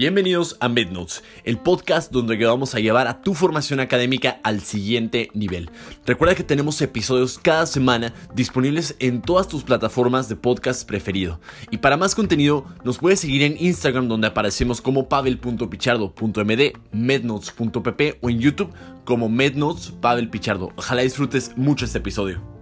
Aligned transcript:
Bienvenidos 0.00 0.56
a 0.60 0.70
MedNotes, 0.70 1.22
el 1.44 1.58
podcast 1.58 2.10
donde 2.10 2.42
vamos 2.42 2.74
a 2.74 2.80
llevar 2.80 3.06
a 3.06 3.20
tu 3.20 3.34
formación 3.34 3.80
académica 3.80 4.40
al 4.44 4.62
siguiente 4.62 5.28
nivel. 5.34 5.70
Recuerda 6.06 6.34
que 6.34 6.42
tenemos 6.42 6.80
episodios 6.80 7.38
cada 7.38 7.66
semana 7.66 8.14
disponibles 8.34 8.96
en 8.98 9.20
todas 9.20 9.46
tus 9.46 9.62
plataformas 9.62 10.26
de 10.30 10.36
podcast 10.36 10.88
preferido. 10.88 11.38
Y 11.70 11.76
para 11.76 11.98
más 11.98 12.14
contenido, 12.14 12.64
nos 12.82 12.96
puedes 12.96 13.20
seguir 13.20 13.42
en 13.42 13.56
Instagram 13.58 14.08
donde 14.08 14.28
aparecemos 14.28 14.80
como 14.80 15.06
pavel.pichardo.md, 15.06 16.72
mednotes.pp 16.92 18.18
o 18.22 18.30
en 18.30 18.40
YouTube 18.40 18.72
como 19.04 19.28
MedNotes 19.28 19.90
Pavel 20.00 20.30
Pichardo. 20.30 20.70
Ojalá 20.76 21.02
disfrutes 21.02 21.54
mucho 21.58 21.84
este 21.84 21.98
episodio. 21.98 22.59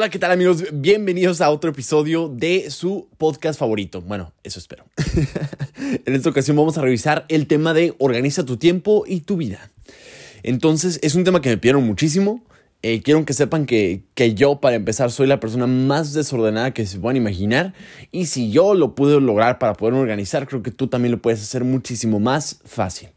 Hola, 0.00 0.08
¿qué 0.08 0.18
tal 0.18 0.30
amigos? 0.30 0.64
Bienvenidos 0.72 1.42
a 1.42 1.50
otro 1.50 1.68
episodio 1.68 2.28
de 2.28 2.70
su 2.70 3.10
podcast 3.18 3.60
favorito. 3.60 4.00
Bueno, 4.00 4.32
eso 4.42 4.58
espero. 4.58 4.86
en 6.06 6.14
esta 6.14 6.30
ocasión 6.30 6.56
vamos 6.56 6.78
a 6.78 6.80
revisar 6.80 7.26
el 7.28 7.46
tema 7.46 7.74
de 7.74 7.94
organiza 7.98 8.46
tu 8.46 8.56
tiempo 8.56 9.04
y 9.06 9.20
tu 9.20 9.36
vida. 9.36 9.70
Entonces, 10.42 11.00
es 11.02 11.16
un 11.16 11.24
tema 11.24 11.42
que 11.42 11.50
me 11.50 11.58
pidieron 11.58 11.84
muchísimo. 11.84 12.42
Eh, 12.80 13.02
quiero 13.02 13.22
que 13.26 13.34
sepan 13.34 13.66
que, 13.66 14.04
que, 14.14 14.32
yo, 14.32 14.58
para 14.58 14.76
empezar, 14.76 15.10
soy 15.10 15.26
la 15.26 15.38
persona 15.38 15.66
más 15.66 16.14
desordenada 16.14 16.72
que 16.72 16.86
se 16.86 16.98
puedan 16.98 17.18
imaginar. 17.18 17.74
Y 18.10 18.24
si 18.24 18.50
yo 18.50 18.72
lo 18.72 18.94
pude 18.94 19.20
lograr 19.20 19.58
para 19.58 19.74
poder 19.74 19.92
organizar, 19.92 20.48
creo 20.48 20.62
que 20.62 20.70
tú 20.70 20.86
también 20.86 21.12
lo 21.12 21.20
puedes 21.20 21.42
hacer 21.42 21.62
muchísimo 21.62 22.20
más 22.20 22.62
fácil. 22.64 23.10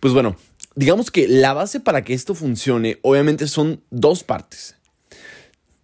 Pues 0.00 0.14
bueno, 0.14 0.36
digamos 0.76 1.10
que 1.10 1.28
la 1.28 1.52
base 1.52 1.78
para 1.78 2.04
que 2.04 2.14
esto 2.14 2.34
funcione, 2.34 3.00
obviamente, 3.02 3.46
son 3.48 3.82
dos 3.90 4.24
partes 4.24 4.76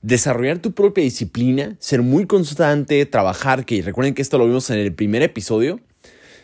desarrollar 0.02 0.58
tu 0.60 0.72
propia 0.72 1.04
disciplina, 1.04 1.76
ser 1.78 2.02
muy 2.02 2.26
constante, 2.26 3.04
trabajar, 3.06 3.64
que 3.64 3.82
recuerden 3.82 4.14
que 4.14 4.22
esto 4.22 4.38
lo 4.38 4.46
vimos 4.46 4.70
en 4.70 4.78
el 4.78 4.94
primer 4.94 5.22
episodio. 5.22 5.80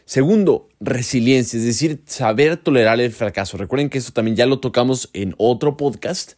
Segundo, 0.07 0.69
resiliencia, 0.81 1.59
es 1.59 1.65
decir, 1.65 2.03
saber 2.05 2.59
tolerar 2.59 3.01
el 3.01 3.11
fracaso. 3.11 3.57
Recuerden 3.57 3.89
que 3.89 3.97
esto 3.97 4.13
también 4.13 4.37
ya 4.37 4.45
lo 4.45 4.61
tocamos 4.61 5.09
en 5.15 5.35
otro 5.39 5.79
podcast. 5.79 6.33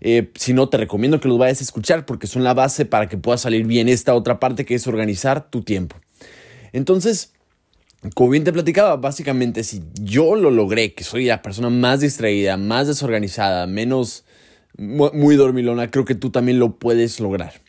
Eh, 0.00 0.30
si 0.36 0.54
no, 0.54 0.70
te 0.70 0.78
recomiendo 0.78 1.20
que 1.20 1.28
los 1.28 1.36
vayas 1.36 1.60
a 1.60 1.64
escuchar 1.64 2.06
porque 2.06 2.26
son 2.26 2.44
la 2.44 2.54
base 2.54 2.86
para 2.86 3.08
que 3.10 3.18
pueda 3.18 3.36
salir 3.36 3.66
bien 3.66 3.90
esta 3.90 4.14
otra 4.14 4.40
parte 4.40 4.64
que 4.64 4.74
es 4.74 4.86
organizar 4.86 5.50
tu 5.50 5.62
tiempo. 5.62 5.96
Entonces, 6.72 7.32
como 8.14 8.30
bien 8.30 8.44
te 8.44 8.54
platicaba, 8.54 8.96
básicamente 8.96 9.64
si 9.64 9.82
yo 10.00 10.34
lo 10.34 10.50
logré, 10.50 10.94
que 10.94 11.04
soy 11.04 11.26
la 11.26 11.42
persona 11.42 11.68
más 11.68 12.00
distraída, 12.00 12.56
más 12.56 12.86
desorganizada, 12.86 13.66
menos 13.66 14.24
muy 14.76 15.36
dormilona, 15.36 15.90
creo 15.90 16.04
que 16.04 16.14
tú 16.14 16.30
también 16.30 16.58
lo 16.58 16.78
puedes 16.78 17.20
lograr. 17.20 17.60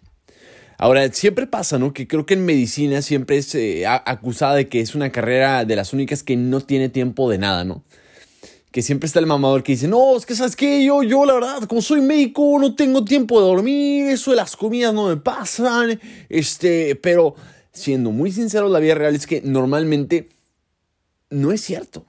Ahora, 0.78 1.12
siempre 1.14 1.46
pasa, 1.46 1.78
¿no? 1.78 1.94
Que 1.94 2.08
creo 2.08 2.26
que 2.26 2.34
en 2.34 2.44
medicina 2.44 3.04
siempre 3.04 3.38
es 3.38 3.54
eh, 3.54 3.86
acusada 3.86 4.56
de 4.56 4.68
que 4.68 4.82
es 4.82 4.96
una 4.96 5.12
carrera 5.12 5.64
de 5.64 5.76
las 5.76 5.94
únicas 5.94 6.24
que 6.24 6.36
no 6.36 6.60
tiene 6.62 6.90
tiempo 6.90 7.30
de 7.30 7.38
nada, 7.38 7.64
¿no? 7.64 7.84
Que 8.72 8.82
siempre 8.82 9.06
está 9.06 9.20
el 9.20 9.28
mamador 9.28 9.62
que 9.62 9.74
dice, 9.74 9.88
no, 9.88 10.18
es 10.18 10.26
que 10.26 10.34
sabes 10.34 10.56
qué, 10.56 10.84
yo, 10.84 11.04
yo 11.04 11.26
la 11.26 11.36
verdad, 11.36 11.64
como 11.68 11.82
soy 11.82 12.02
médico, 12.02 12.58
no 12.60 12.74
tengo 12.74 13.06
tiempo 13.06 13.40
de 13.40 13.46
dormir, 13.46 14.10
eso 14.10 14.32
de 14.32 14.38
las 14.38 14.56
comidas 14.56 14.92
no 14.94 15.08
me 15.08 15.18
pasan, 15.18 16.00
este, 16.30 16.96
pero 16.96 17.36
siendo 17.72 18.10
muy 18.10 18.32
sincero, 18.32 18.68
la 18.68 18.80
vida 18.80 18.96
real 18.96 19.14
es 19.14 19.28
que 19.28 19.42
normalmente 19.44 20.30
no 21.30 21.52
es 21.52 21.62
cierto 21.62 22.06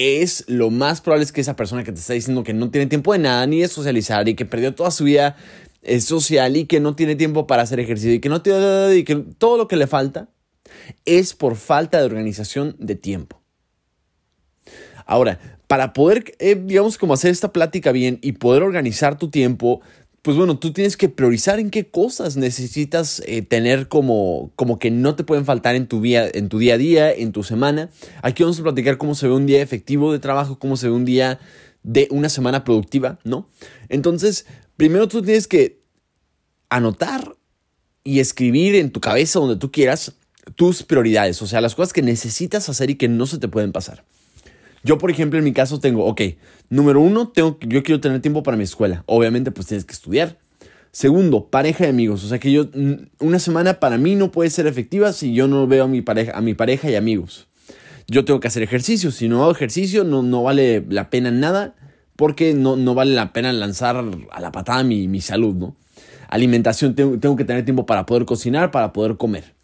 es 0.00 0.44
lo 0.48 0.70
más 0.70 1.00
probable 1.00 1.24
es 1.24 1.32
que 1.32 1.40
esa 1.40 1.56
persona 1.56 1.84
que 1.84 1.92
te 1.92 2.00
está 2.00 2.14
diciendo 2.14 2.42
que 2.42 2.54
no 2.54 2.70
tiene 2.70 2.86
tiempo 2.86 3.12
de 3.12 3.18
nada 3.18 3.46
ni 3.46 3.60
de 3.60 3.68
socializar 3.68 4.28
y 4.28 4.34
que 4.34 4.46
perdió 4.46 4.74
toda 4.74 4.90
su 4.90 5.04
vida 5.04 5.36
eh, 5.82 6.00
social 6.00 6.56
y 6.56 6.66
que 6.66 6.80
no 6.80 6.94
tiene 6.94 7.16
tiempo 7.16 7.46
para 7.46 7.62
hacer 7.62 7.80
ejercicio 7.80 8.14
y 8.14 8.20
que 8.20 8.28
no 8.28 8.42
tiene 8.42 8.96
y 8.96 9.04
que 9.04 9.16
todo 9.16 9.56
lo 9.56 9.68
que 9.68 9.76
le 9.76 9.86
falta 9.86 10.28
es 11.04 11.34
por 11.34 11.56
falta 11.56 11.98
de 11.98 12.04
organización 12.04 12.76
de 12.78 12.94
tiempo. 12.94 13.40
Ahora, 15.06 15.38
para 15.66 15.92
poder, 15.92 16.34
eh, 16.38 16.54
digamos, 16.54 16.98
como 16.98 17.14
hacer 17.14 17.30
esta 17.30 17.52
plática 17.52 17.92
bien 17.92 18.18
y 18.22 18.32
poder 18.32 18.62
organizar 18.62 19.18
tu 19.18 19.30
tiempo, 19.30 19.80
pues 20.22 20.36
bueno, 20.36 20.58
tú 20.58 20.72
tienes 20.72 20.96
que 20.96 21.08
priorizar 21.08 21.58
en 21.58 21.70
qué 21.70 21.88
cosas 21.88 22.36
necesitas 22.36 23.22
eh, 23.26 23.40
tener 23.42 23.88
como, 23.88 24.52
como 24.54 24.78
que 24.78 24.90
no 24.90 25.14
te 25.14 25.24
pueden 25.24 25.46
faltar 25.46 25.74
en 25.76 25.86
tu, 25.86 26.02
día, 26.02 26.28
en 26.32 26.48
tu 26.48 26.58
día 26.58 26.74
a 26.74 26.78
día, 26.78 27.12
en 27.12 27.32
tu 27.32 27.42
semana. 27.42 27.88
Aquí 28.22 28.42
vamos 28.42 28.60
a 28.60 28.62
platicar 28.62 28.98
cómo 28.98 29.14
se 29.14 29.28
ve 29.28 29.34
un 29.34 29.46
día 29.46 29.62
efectivo 29.62 30.12
de 30.12 30.18
trabajo, 30.18 30.58
cómo 30.58 30.76
se 30.76 30.88
ve 30.88 30.94
un 30.94 31.06
día 31.06 31.40
de 31.82 32.06
una 32.10 32.28
semana 32.28 32.64
productiva, 32.64 33.18
¿no? 33.24 33.48
Entonces, 33.88 34.44
primero 34.76 35.08
tú 35.08 35.22
tienes 35.22 35.48
que 35.48 35.80
anotar 36.68 37.36
y 38.04 38.20
escribir 38.20 38.74
en 38.74 38.90
tu 38.90 39.00
cabeza, 39.00 39.38
donde 39.38 39.56
tú 39.56 39.72
quieras, 39.72 40.12
tus 40.54 40.82
prioridades, 40.82 41.40
o 41.40 41.46
sea, 41.46 41.60
las 41.62 41.74
cosas 41.74 41.92
que 41.92 42.02
necesitas 42.02 42.68
hacer 42.68 42.90
y 42.90 42.96
que 42.96 43.08
no 43.08 43.26
se 43.26 43.38
te 43.38 43.48
pueden 43.48 43.72
pasar. 43.72 44.04
Yo, 44.82 44.98
por 44.98 45.10
ejemplo, 45.10 45.38
en 45.38 45.44
mi 45.44 45.52
caso 45.52 45.78
tengo, 45.78 46.06
ok, 46.06 46.22
número 46.70 47.00
uno, 47.00 47.28
tengo, 47.28 47.58
yo 47.60 47.82
quiero 47.82 48.00
tener 48.00 48.20
tiempo 48.20 48.42
para 48.42 48.56
mi 48.56 48.64
escuela. 48.64 49.02
Obviamente, 49.06 49.50
pues 49.50 49.66
tienes 49.66 49.84
que 49.84 49.92
estudiar. 49.92 50.38
Segundo, 50.92 51.46
pareja 51.46 51.86
y 51.86 51.90
amigos. 51.90 52.24
O 52.24 52.28
sea 52.28 52.38
que 52.38 52.50
yo, 52.50 52.64
mm, 52.72 52.94
una 53.20 53.38
semana 53.38 53.78
para 53.78 53.98
mí 53.98 54.16
no 54.16 54.32
puede 54.32 54.50
ser 54.50 54.66
efectiva 54.66 55.12
si 55.12 55.34
yo 55.34 55.46
no 55.46 55.66
veo 55.66 55.84
a 55.84 55.88
mi 55.88 56.02
pareja, 56.02 56.32
a 56.36 56.40
mi 56.40 56.54
pareja 56.54 56.90
y 56.90 56.96
amigos. 56.96 57.46
Yo 58.08 58.24
tengo 58.24 58.40
que 58.40 58.48
hacer 58.48 58.62
ejercicio. 58.62 59.10
Si 59.10 59.28
no 59.28 59.42
hago 59.42 59.52
ejercicio, 59.52 60.02
no, 60.02 60.22
no 60.22 60.42
vale 60.42 60.84
la 60.88 61.10
pena 61.10 61.30
nada 61.30 61.74
porque 62.16 62.54
no, 62.54 62.76
no 62.76 62.94
vale 62.94 63.14
la 63.14 63.32
pena 63.32 63.52
lanzar 63.52 63.96
a 64.30 64.40
la 64.40 64.52
patada 64.52 64.82
mi, 64.82 65.08
mi 65.08 65.20
salud, 65.20 65.54
¿no? 65.54 65.76
Alimentación, 66.28 66.94
tengo, 66.94 67.18
tengo 67.18 67.36
que 67.36 67.44
tener 67.44 67.64
tiempo 67.64 67.86
para 67.86 68.04
poder 68.06 68.24
cocinar, 68.24 68.70
para 68.70 68.92
poder 68.92 69.16
comer. 69.16 69.54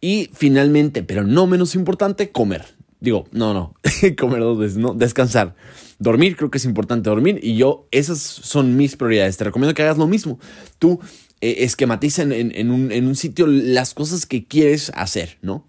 Y 0.00 0.30
finalmente, 0.32 1.02
pero 1.02 1.24
no 1.24 1.46
menos 1.46 1.74
importante, 1.74 2.30
comer. 2.30 2.73
Digo, 3.00 3.26
no, 3.32 3.52
no, 3.54 3.74
comer 4.18 4.40
dos 4.40 4.58
veces, 4.58 4.76
no, 4.78 4.94
descansar. 4.94 5.54
Dormir, 5.98 6.36
creo 6.36 6.50
que 6.50 6.58
es 6.58 6.64
importante 6.64 7.10
dormir 7.10 7.38
y 7.42 7.56
yo, 7.56 7.86
esas 7.90 8.18
son 8.18 8.76
mis 8.76 8.96
prioridades. 8.96 9.36
Te 9.36 9.44
recomiendo 9.44 9.74
que 9.74 9.82
hagas 9.82 9.98
lo 9.98 10.06
mismo. 10.06 10.38
Tú 10.78 11.00
eh, 11.40 11.56
esquematiza 11.60 12.22
en, 12.22 12.70
un, 12.70 12.90
en 12.90 13.06
un 13.06 13.16
sitio 13.16 13.46
las 13.46 13.94
cosas 13.94 14.26
que 14.26 14.46
quieres 14.46 14.90
hacer, 14.94 15.38
¿no? 15.42 15.66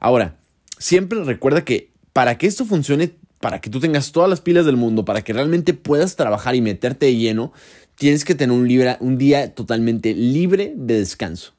Ahora, 0.00 0.36
siempre 0.78 1.22
recuerda 1.24 1.64
que 1.64 1.92
para 2.12 2.36
que 2.36 2.46
esto 2.46 2.64
funcione, 2.64 3.14
para 3.40 3.60
que 3.60 3.70
tú 3.70 3.80
tengas 3.80 4.12
todas 4.12 4.28
las 4.28 4.40
pilas 4.40 4.66
del 4.66 4.76
mundo, 4.76 5.04
para 5.04 5.22
que 5.22 5.32
realmente 5.32 5.74
puedas 5.74 6.16
trabajar 6.16 6.54
y 6.54 6.60
meterte 6.60 7.06
de 7.06 7.16
lleno, 7.16 7.52
tienes 7.96 8.24
que 8.24 8.34
tener 8.34 8.56
un, 8.56 8.68
un 9.00 9.18
día 9.18 9.54
totalmente 9.54 10.14
libre 10.14 10.74
de 10.76 10.98
descanso. 10.98 11.53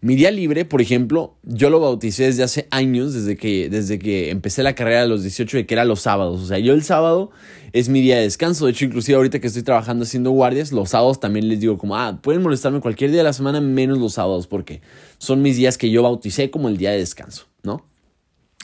Mi 0.00 0.16
día 0.16 0.30
libre, 0.30 0.64
por 0.64 0.80
ejemplo, 0.80 1.36
yo 1.44 1.70
lo 1.70 1.78
bauticé 1.78 2.24
desde 2.24 2.42
hace 2.42 2.66
años, 2.70 3.14
desde 3.14 3.36
que, 3.36 3.68
desde 3.68 3.98
que 3.98 4.30
empecé 4.30 4.62
la 4.62 4.74
carrera 4.74 5.02
a 5.02 5.06
los 5.06 5.22
18, 5.22 5.58
de 5.58 5.66
que 5.66 5.74
era 5.74 5.84
los 5.84 6.00
sábados. 6.00 6.40
O 6.40 6.46
sea, 6.46 6.58
yo 6.58 6.74
el 6.74 6.82
sábado 6.82 7.30
es 7.72 7.88
mi 7.88 8.00
día 8.00 8.16
de 8.16 8.22
descanso. 8.22 8.66
De 8.66 8.72
hecho, 8.72 8.84
inclusive 8.84 9.16
ahorita 9.16 9.40
que 9.40 9.46
estoy 9.46 9.62
trabajando 9.62 10.02
haciendo 10.04 10.30
guardias, 10.30 10.72
los 10.72 10.90
sábados 10.90 11.20
también 11.20 11.48
les 11.48 11.60
digo 11.60 11.78
como, 11.78 11.96
ah, 11.96 12.18
pueden 12.20 12.42
molestarme 12.42 12.80
cualquier 12.80 13.10
día 13.10 13.18
de 13.18 13.24
la 13.24 13.32
semana, 13.32 13.60
menos 13.60 13.98
los 13.98 14.14
sábados, 14.14 14.46
porque 14.46 14.80
son 15.18 15.40
mis 15.40 15.56
días 15.56 15.78
que 15.78 15.90
yo 15.90 16.02
bauticé 16.02 16.50
como 16.50 16.68
el 16.68 16.76
día 16.76 16.90
de 16.90 16.98
descanso, 16.98 17.46
¿no? 17.62 17.86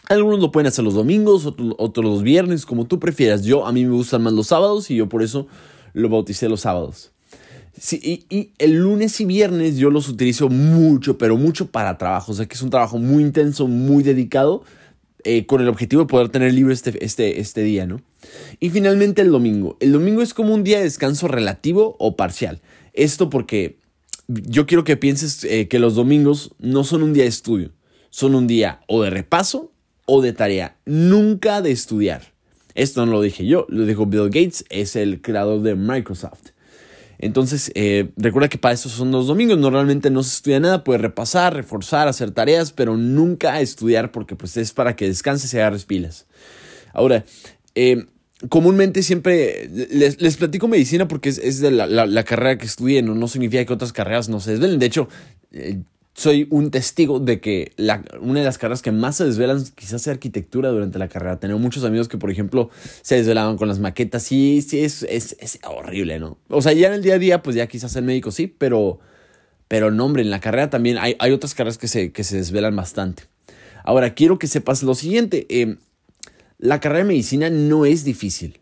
Algunos 0.09 0.41
lo 0.41 0.51
pueden 0.51 0.67
hacer 0.67 0.85
los 0.85 0.95
domingos, 0.95 1.45
otros, 1.45 1.75
otros 1.79 2.05
los 2.05 2.23
viernes, 2.23 2.65
como 2.65 2.87
tú 2.87 2.99
prefieras. 2.99 3.45
Yo, 3.45 3.67
a 3.67 3.73
mí 3.73 3.85
me 3.85 3.93
gustan 3.93 4.23
más 4.23 4.33
los 4.33 4.47
sábados 4.49 4.91
y 4.91 4.97
yo 4.97 5.09
por 5.09 5.23
eso 5.23 5.47
lo 5.93 6.09
bauticé 6.09 6.49
los 6.49 6.63
sábados. 6.63 7.13
Sí, 7.81 8.27
y, 8.31 8.51
el 8.59 8.75
lunes 8.75 9.21
y 9.21 9.25
viernes 9.25 9.77
yo 9.77 9.91
los 9.91 10.09
utilizo 10.09 10.49
mucho, 10.49 11.19
pero 11.19 11.37
mucho 11.37 11.71
para 11.71 11.99
trabajo. 11.99 12.33
O 12.33 12.35
sea 12.35 12.47
que 12.47 12.55
es 12.55 12.63
un 12.63 12.71
trabajo 12.71 12.99
muy 12.99 13.23
intenso, 13.23 13.67
muy 13.67 14.03
dedicado, 14.03 14.63
eh, 15.25 15.47
con 15.47 15.61
el 15.61 15.69
objetivo 15.69 16.03
de 16.03 16.09
poder 16.09 16.29
tener 16.29 16.55
libre 16.55 16.73
este, 16.73 17.05
este, 17.05 17.41
este 17.41 17.63
día, 17.63 17.87
¿no? 17.87 18.01
Y 18.61 18.71
finalmente 18.71 19.23
el 19.23 19.31
domingo. 19.31 19.77
El 19.81 19.93
domingo 19.93 20.23
es 20.23 20.35
como 20.35 20.55
un 20.55 20.65
día 20.65 20.79
de 20.79 20.85
descanso 20.85 21.29
relativo 21.29 21.97
o 21.99 22.17
parcial. 22.17 22.61
Esto 22.93 23.29
porque 23.31 23.79
yo 24.29 24.67
quiero 24.67 24.85
que 24.85 24.97
pienses 24.97 25.45
eh, 25.45 25.69
que 25.69 25.79
los 25.79 25.95
domingos 25.95 26.55
no 26.59 26.85
son 26.85 27.03
un 27.03 27.13
día 27.13 27.25
de 27.25 27.31
estudio, 27.31 27.73
son 28.11 28.35
un 28.35 28.47
día 28.47 28.81
o 28.87 29.03
de 29.03 29.11
repaso 29.11 29.73
o 30.07 30.23
de 30.23 30.33
tarea, 30.33 30.77
nunca 30.85 31.63
de 31.63 31.71
estudiar. 31.71 32.33
Esto 32.75 33.05
no 33.05 33.13
lo 33.13 33.23
dije 33.23 33.45
yo, 33.47 33.67
lo 33.69 33.87
dijo 33.87 34.07
Bill 34.07 34.27
Gates, 34.27 34.65
es 34.69 34.97
el 34.97 35.21
creador 35.21 35.63
de 35.63 35.75
Microsoft. 35.75 36.51
Entonces, 37.19 37.73
eh, 37.75 38.11
recuerda 38.17 38.49
que 38.49 38.59
para 38.59 38.75
eso 38.75 38.89
son 38.89 39.11
los 39.11 39.27
domingos. 39.27 39.59
Normalmente 39.59 40.11
no 40.11 40.23
se 40.23 40.37
estudia 40.37 40.61
nada, 40.61 40.85
puedes 40.85 41.03
repasar, 41.03 41.55
reforzar, 41.55 42.07
hacer 42.07 42.31
tareas, 42.31 42.73
pero 42.73 42.97
nunca 42.97 43.61
estudiar 43.61 44.13
porque 44.13 44.37
pues 44.37 44.57
es 44.57 44.73
para 44.73 44.95
que 44.95 45.07
descanses 45.07 45.53
y 45.53 45.59
agarres 45.59 45.85
pilas. 45.85 46.27
Ahora, 46.93 47.25
eh, 47.75 48.07
comúnmente 48.49 49.03
siempre 49.03 49.69
les, 49.69 50.37
platico 50.37 50.69
medicina 50.69 51.09
porque 51.09 51.31
es, 51.31 51.61
de 51.61 51.71
la, 51.73 52.25
carrera 52.25 52.57
que 52.57 52.67
estudié, 52.67 53.03
no, 53.03 53.15
no 53.15 53.27
significa 53.27 53.65
que 53.65 53.73
otras 53.73 53.93
carreras 53.93 54.29
no 54.29 54.39
se 54.39 54.53
desvelen. 54.53 54.79
De 54.79 54.87
hecho, 54.87 55.09
eh, 55.51 55.81
soy 56.19 56.49
un 56.51 56.73
testigo 56.73 57.21
de 57.21 57.41
que 57.41 57.71
una 58.21 58.41
de 58.41 58.45
las 58.45 58.59
carreras 58.59 58.83
que 58.83 58.91
más 58.91 59.17
se 59.17 59.25
desvelan 59.25 59.65
quizás 59.77 60.03
sea 60.03 60.15
arquitectura 60.15 60.71
durante 60.71 60.99
la 60.99 61.07
carrera. 61.07 61.39
Tengo 61.39 61.61
muchos 61.61 61.85
amigos 61.85 62.09
que, 62.09 62.19
por 62.19 62.33
ejemplo, 62.33 62.71
se 63.03 63.15
desvelaban 63.15 63.57
con 63.57 63.69
las 63.69 63.79
maquetas. 63.79 64.25
Sí, 64.25 64.61
sí, 64.67 64.81
es, 64.81 65.05
es, 65.05 65.61
horrible, 65.65 66.19
¿no? 66.19 66.37
O 66.49 66.61
sea, 66.61 66.73
ya 66.73 66.89
en 66.89 66.95
el 66.95 67.03
día 67.03 67.15
a 67.15 67.19
día, 67.21 67.41
pues 67.41 67.55
ya 67.55 67.69
quizás 67.69 67.95
el 67.95 68.05
médico 68.05 68.33
sí, 68.33 68.49
pero, 68.49 68.99
pero 69.69 69.93
no, 69.93 70.07
hombre, 70.07 70.23
en 70.23 70.31
la 70.31 70.41
carrera 70.41 70.71
también 70.71 70.99
hay, 70.99 71.15
hay 71.21 71.31
otras 71.31 71.55
carreras 71.55 71.79
que 71.79 71.87
se, 71.87 72.11
que 72.11 72.25
se 72.25 72.37
desvelan 72.37 72.75
bastante. 72.75 73.23
Ahora, 73.85 74.15
quiero 74.15 74.41
que 74.41 74.49
sepas 74.49 74.83
lo 74.83 74.97
siguiente. 74.97 75.47
Eh, 75.49 75.77
la 76.59 76.81
carrera 76.81 77.05
de 77.05 77.11
medicina 77.11 77.49
no 77.49 77.87
es 77.87 78.03
difícil. 78.03 78.59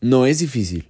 No 0.00 0.26
es 0.26 0.40
difícil. 0.40 0.88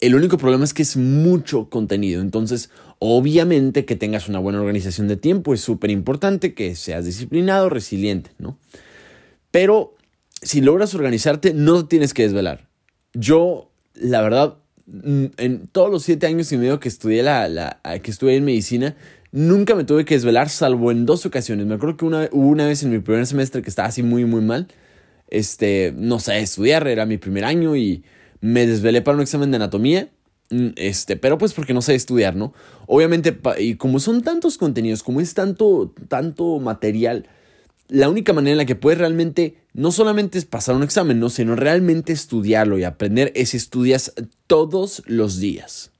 El 0.00 0.14
único 0.14 0.38
problema 0.38 0.64
es 0.64 0.72
que 0.72 0.82
es 0.82 0.96
mucho 0.96 1.68
contenido. 1.68 2.22
Entonces, 2.22 2.70
obviamente 2.98 3.84
que 3.84 3.96
tengas 3.96 4.28
una 4.28 4.38
buena 4.38 4.60
organización 4.60 5.08
de 5.08 5.16
tiempo 5.16 5.52
es 5.52 5.60
súper 5.60 5.90
importante, 5.90 6.54
que 6.54 6.74
seas 6.74 7.04
disciplinado, 7.04 7.68
resiliente, 7.68 8.30
¿no? 8.38 8.58
Pero 9.50 9.94
si 10.40 10.62
logras 10.62 10.94
organizarte, 10.94 11.52
no 11.52 11.86
tienes 11.86 12.14
que 12.14 12.22
desvelar. 12.22 12.68
Yo, 13.12 13.70
la 13.94 14.22
verdad, 14.22 14.56
en 15.36 15.68
todos 15.70 15.90
los 15.90 16.02
siete 16.02 16.26
años 16.26 16.50
y 16.52 16.56
medio 16.56 16.80
que 16.80 16.88
estudié, 16.88 17.22
la, 17.22 17.80
que 18.02 18.10
estudié 18.10 18.36
en 18.36 18.44
medicina, 18.44 18.96
nunca 19.32 19.74
me 19.74 19.84
tuve 19.84 20.06
que 20.06 20.14
desvelar, 20.14 20.48
salvo 20.48 20.90
en 20.92 21.04
dos 21.04 21.26
ocasiones. 21.26 21.66
Me 21.66 21.74
acuerdo 21.74 21.98
que 21.98 22.04
una, 22.06 22.28
una 22.32 22.66
vez 22.66 22.82
en 22.82 22.90
mi 22.90 23.00
primer 23.00 23.26
semestre 23.26 23.60
que 23.60 23.68
estaba 23.68 23.88
así 23.88 24.02
muy, 24.02 24.24
muy 24.24 24.40
mal. 24.40 24.68
Este, 25.28 25.92
no 25.96 26.18
sé, 26.20 26.38
estudiar, 26.40 26.88
era 26.88 27.06
mi 27.06 27.18
primer 27.18 27.44
año 27.44 27.76
y 27.76 28.02
me 28.40 28.66
desvelé 28.66 29.02
para 29.02 29.16
un 29.16 29.22
examen 29.22 29.50
de 29.50 29.56
anatomía. 29.56 30.10
Mm, 30.50 30.70
este, 30.76 31.16
pero 31.16 31.38
pues 31.38 31.52
porque 31.52 31.74
no 31.74 31.82
sé 31.82 31.94
estudiar, 31.94 32.34
¿no? 32.34 32.52
Obviamente, 32.86 33.38
y 33.58 33.76
como 33.76 34.00
son 34.00 34.22
tantos 34.22 34.58
contenidos, 34.58 35.02
como 35.02 35.20
es 35.20 35.34
tanto, 35.34 35.94
tanto 36.08 36.58
material, 36.58 37.28
la 37.88 38.08
única 38.08 38.32
manera 38.32 38.52
en 38.52 38.58
la 38.58 38.66
que 38.66 38.76
puedes 38.76 38.98
realmente, 38.98 39.56
no 39.72 39.92
solamente 39.92 40.38
es 40.38 40.44
pasar 40.44 40.74
un 40.76 40.82
examen, 40.82 41.20
¿no? 41.20 41.28
Sino 41.28 41.56
realmente 41.56 42.12
estudiarlo 42.12 42.78
y 42.78 42.84
aprender 42.84 43.32
es 43.34 43.54
estudias 43.54 44.12
todos 44.46 45.02
los 45.06 45.38
días. 45.38 45.90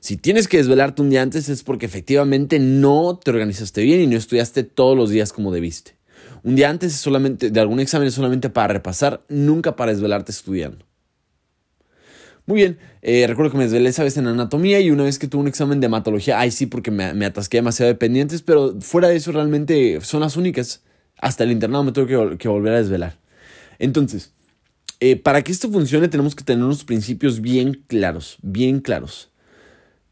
Si 0.00 0.16
tienes 0.16 0.48
que 0.48 0.56
desvelarte 0.58 1.02
un 1.02 1.10
día 1.10 1.22
antes 1.22 1.48
es 1.48 1.62
porque 1.62 1.86
efectivamente 1.86 2.58
no 2.58 3.18
te 3.22 3.30
organizaste 3.30 3.82
bien 3.82 4.00
y 4.00 4.06
no 4.06 4.16
estudiaste 4.16 4.64
todos 4.64 4.96
los 4.96 5.10
días 5.10 5.32
como 5.32 5.52
debiste. 5.52 5.96
Un 6.42 6.56
día 6.56 6.70
antes 6.70 6.94
es 6.94 7.00
solamente, 7.00 7.50
de 7.50 7.60
algún 7.60 7.80
examen 7.80 8.08
es 8.08 8.14
solamente 8.14 8.50
para 8.50 8.72
repasar, 8.72 9.24
nunca 9.28 9.76
para 9.76 9.92
desvelarte 9.92 10.32
estudiando. 10.32 10.84
Muy 12.46 12.56
bien, 12.56 12.78
eh, 13.02 13.24
recuerdo 13.28 13.52
que 13.52 13.58
me 13.58 13.64
desvelé 13.64 13.88
esa 13.88 14.02
vez 14.02 14.16
en 14.16 14.26
anatomía 14.26 14.80
y 14.80 14.90
una 14.90 15.04
vez 15.04 15.18
que 15.18 15.28
tuve 15.28 15.42
un 15.42 15.48
examen 15.48 15.80
de 15.80 15.86
hematología, 15.86 16.40
ay 16.40 16.50
sí, 16.50 16.66
porque 16.66 16.90
me, 16.90 17.24
atasqué 17.24 17.58
demasiado 17.58 17.92
de 17.92 17.94
pendientes, 17.94 18.42
pero 18.42 18.80
fuera 18.80 19.08
de 19.08 19.16
eso 19.16 19.30
realmente 19.30 20.00
son 20.00 20.20
las 20.20 20.36
únicas. 20.36 20.82
Hasta 21.18 21.44
el 21.44 21.52
internado 21.52 21.84
me 21.84 21.92
tuve 21.92 22.36
que, 22.36 22.48
volver 22.48 22.74
a 22.74 22.78
desvelar. 22.78 23.18
Entonces, 23.78 24.32
eh, 24.98 25.16
para 25.16 25.42
que 25.42 25.52
esto 25.52 25.70
funcione 25.70 26.08
tenemos 26.08 26.34
que 26.34 26.42
tener 26.42 26.64
unos 26.64 26.84
principios 26.84 27.40
bien 27.40 27.84
claros, 27.86 28.38
bien 28.42 28.80
claros. 28.80 29.30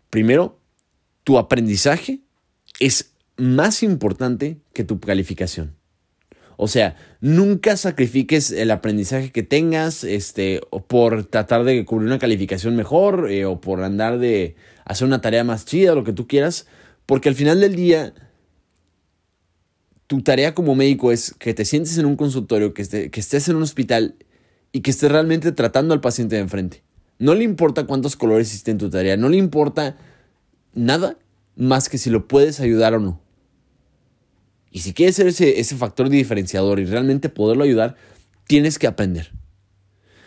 Primero, 0.08 0.58
tu 1.24 1.36
aprendizaje 1.36 2.20
es 2.78 3.12
más 3.36 3.82
importante 3.82 4.60
que 4.72 4.84
tu 4.84 5.00
calificación. 5.00 5.79
O 6.62 6.68
sea, 6.68 6.94
nunca 7.22 7.74
sacrifiques 7.78 8.50
el 8.50 8.70
aprendizaje 8.70 9.32
que 9.32 9.42
tengas 9.42 10.04
este, 10.04 10.60
por 10.88 11.24
tratar 11.24 11.64
de 11.64 11.86
cubrir 11.86 12.06
una 12.06 12.18
calificación 12.18 12.76
mejor 12.76 13.30
eh, 13.30 13.46
o 13.46 13.62
por 13.62 13.82
andar 13.82 14.18
de 14.18 14.56
hacer 14.84 15.06
una 15.06 15.22
tarea 15.22 15.42
más 15.42 15.64
chida, 15.64 15.94
lo 15.94 16.04
que 16.04 16.12
tú 16.12 16.28
quieras, 16.28 16.66
porque 17.06 17.30
al 17.30 17.34
final 17.34 17.60
del 17.60 17.76
día 17.76 18.12
tu 20.06 20.20
tarea 20.20 20.54
como 20.54 20.74
médico 20.74 21.12
es 21.12 21.32
que 21.32 21.54
te 21.54 21.64
sientes 21.64 21.96
en 21.96 22.04
un 22.04 22.16
consultorio, 22.16 22.74
que, 22.74 23.10
que 23.10 23.20
estés 23.20 23.48
en 23.48 23.56
un 23.56 23.62
hospital 23.62 24.16
y 24.70 24.82
que 24.82 24.90
estés 24.90 25.10
realmente 25.10 25.52
tratando 25.52 25.94
al 25.94 26.02
paciente 26.02 26.36
de 26.36 26.42
enfrente. 26.42 26.82
No 27.18 27.34
le 27.34 27.44
importa 27.44 27.86
cuántos 27.86 28.16
colores 28.16 28.48
existen 28.48 28.72
en 28.72 28.78
tu 28.80 28.90
tarea, 28.90 29.16
no 29.16 29.30
le 29.30 29.38
importa 29.38 29.96
nada 30.74 31.16
más 31.56 31.88
que 31.88 31.96
si 31.96 32.10
lo 32.10 32.28
puedes 32.28 32.60
ayudar 32.60 32.92
o 32.92 33.00
no. 33.00 33.29
Y 34.70 34.80
si 34.80 34.92
quieres 34.92 35.16
ser 35.16 35.26
ese, 35.26 35.60
ese 35.60 35.76
factor 35.76 36.08
diferenciador 36.08 36.80
y 36.80 36.84
realmente 36.84 37.28
poderlo 37.28 37.64
ayudar, 37.64 37.96
tienes 38.46 38.78
que 38.78 38.86
aprender. 38.86 39.32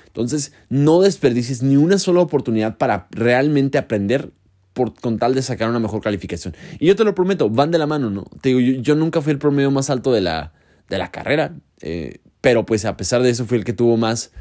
Entonces, 0.07 0.53
no 0.69 1.01
desperdicies 1.01 1.63
ni 1.63 1.75
una 1.75 1.97
sola 1.97 2.21
oportunidad 2.21 2.77
para 2.77 3.07
realmente 3.11 3.77
aprender 3.77 4.31
por, 4.73 4.93
con 4.93 5.17
tal 5.17 5.33
de 5.33 5.41
sacar 5.41 5.69
una 5.69 5.79
mejor 5.79 6.01
calificación. 6.01 6.55
Y 6.79 6.87
yo 6.87 6.95
te 6.95 7.03
lo 7.03 7.15
prometo, 7.15 7.49
van 7.49 7.71
de 7.71 7.77
la 7.77 7.87
mano, 7.87 8.09
¿no? 8.09 8.25
Te 8.41 8.49
digo, 8.49 8.59
yo, 8.59 8.95
nunca 8.95 9.21
fui 9.21 9.31
el 9.31 9.39
promedio 9.39 9.71
más 9.71 9.89
alto 9.89 10.11
de 10.11 10.21
la, 10.21 10.53
de 10.89 10.97
la 10.97 11.09
carrera, 11.09 11.55
eh, 11.81 12.19
pero 12.41 12.65
pues 12.65 12.85
a 12.85 12.97
pesar 12.97 13.23
de 13.23 13.29
eso 13.29 13.45
fui 13.45 13.57
el 13.57 13.63
que 13.63 13.73
tuvo 13.73 13.97
más, 13.97 14.31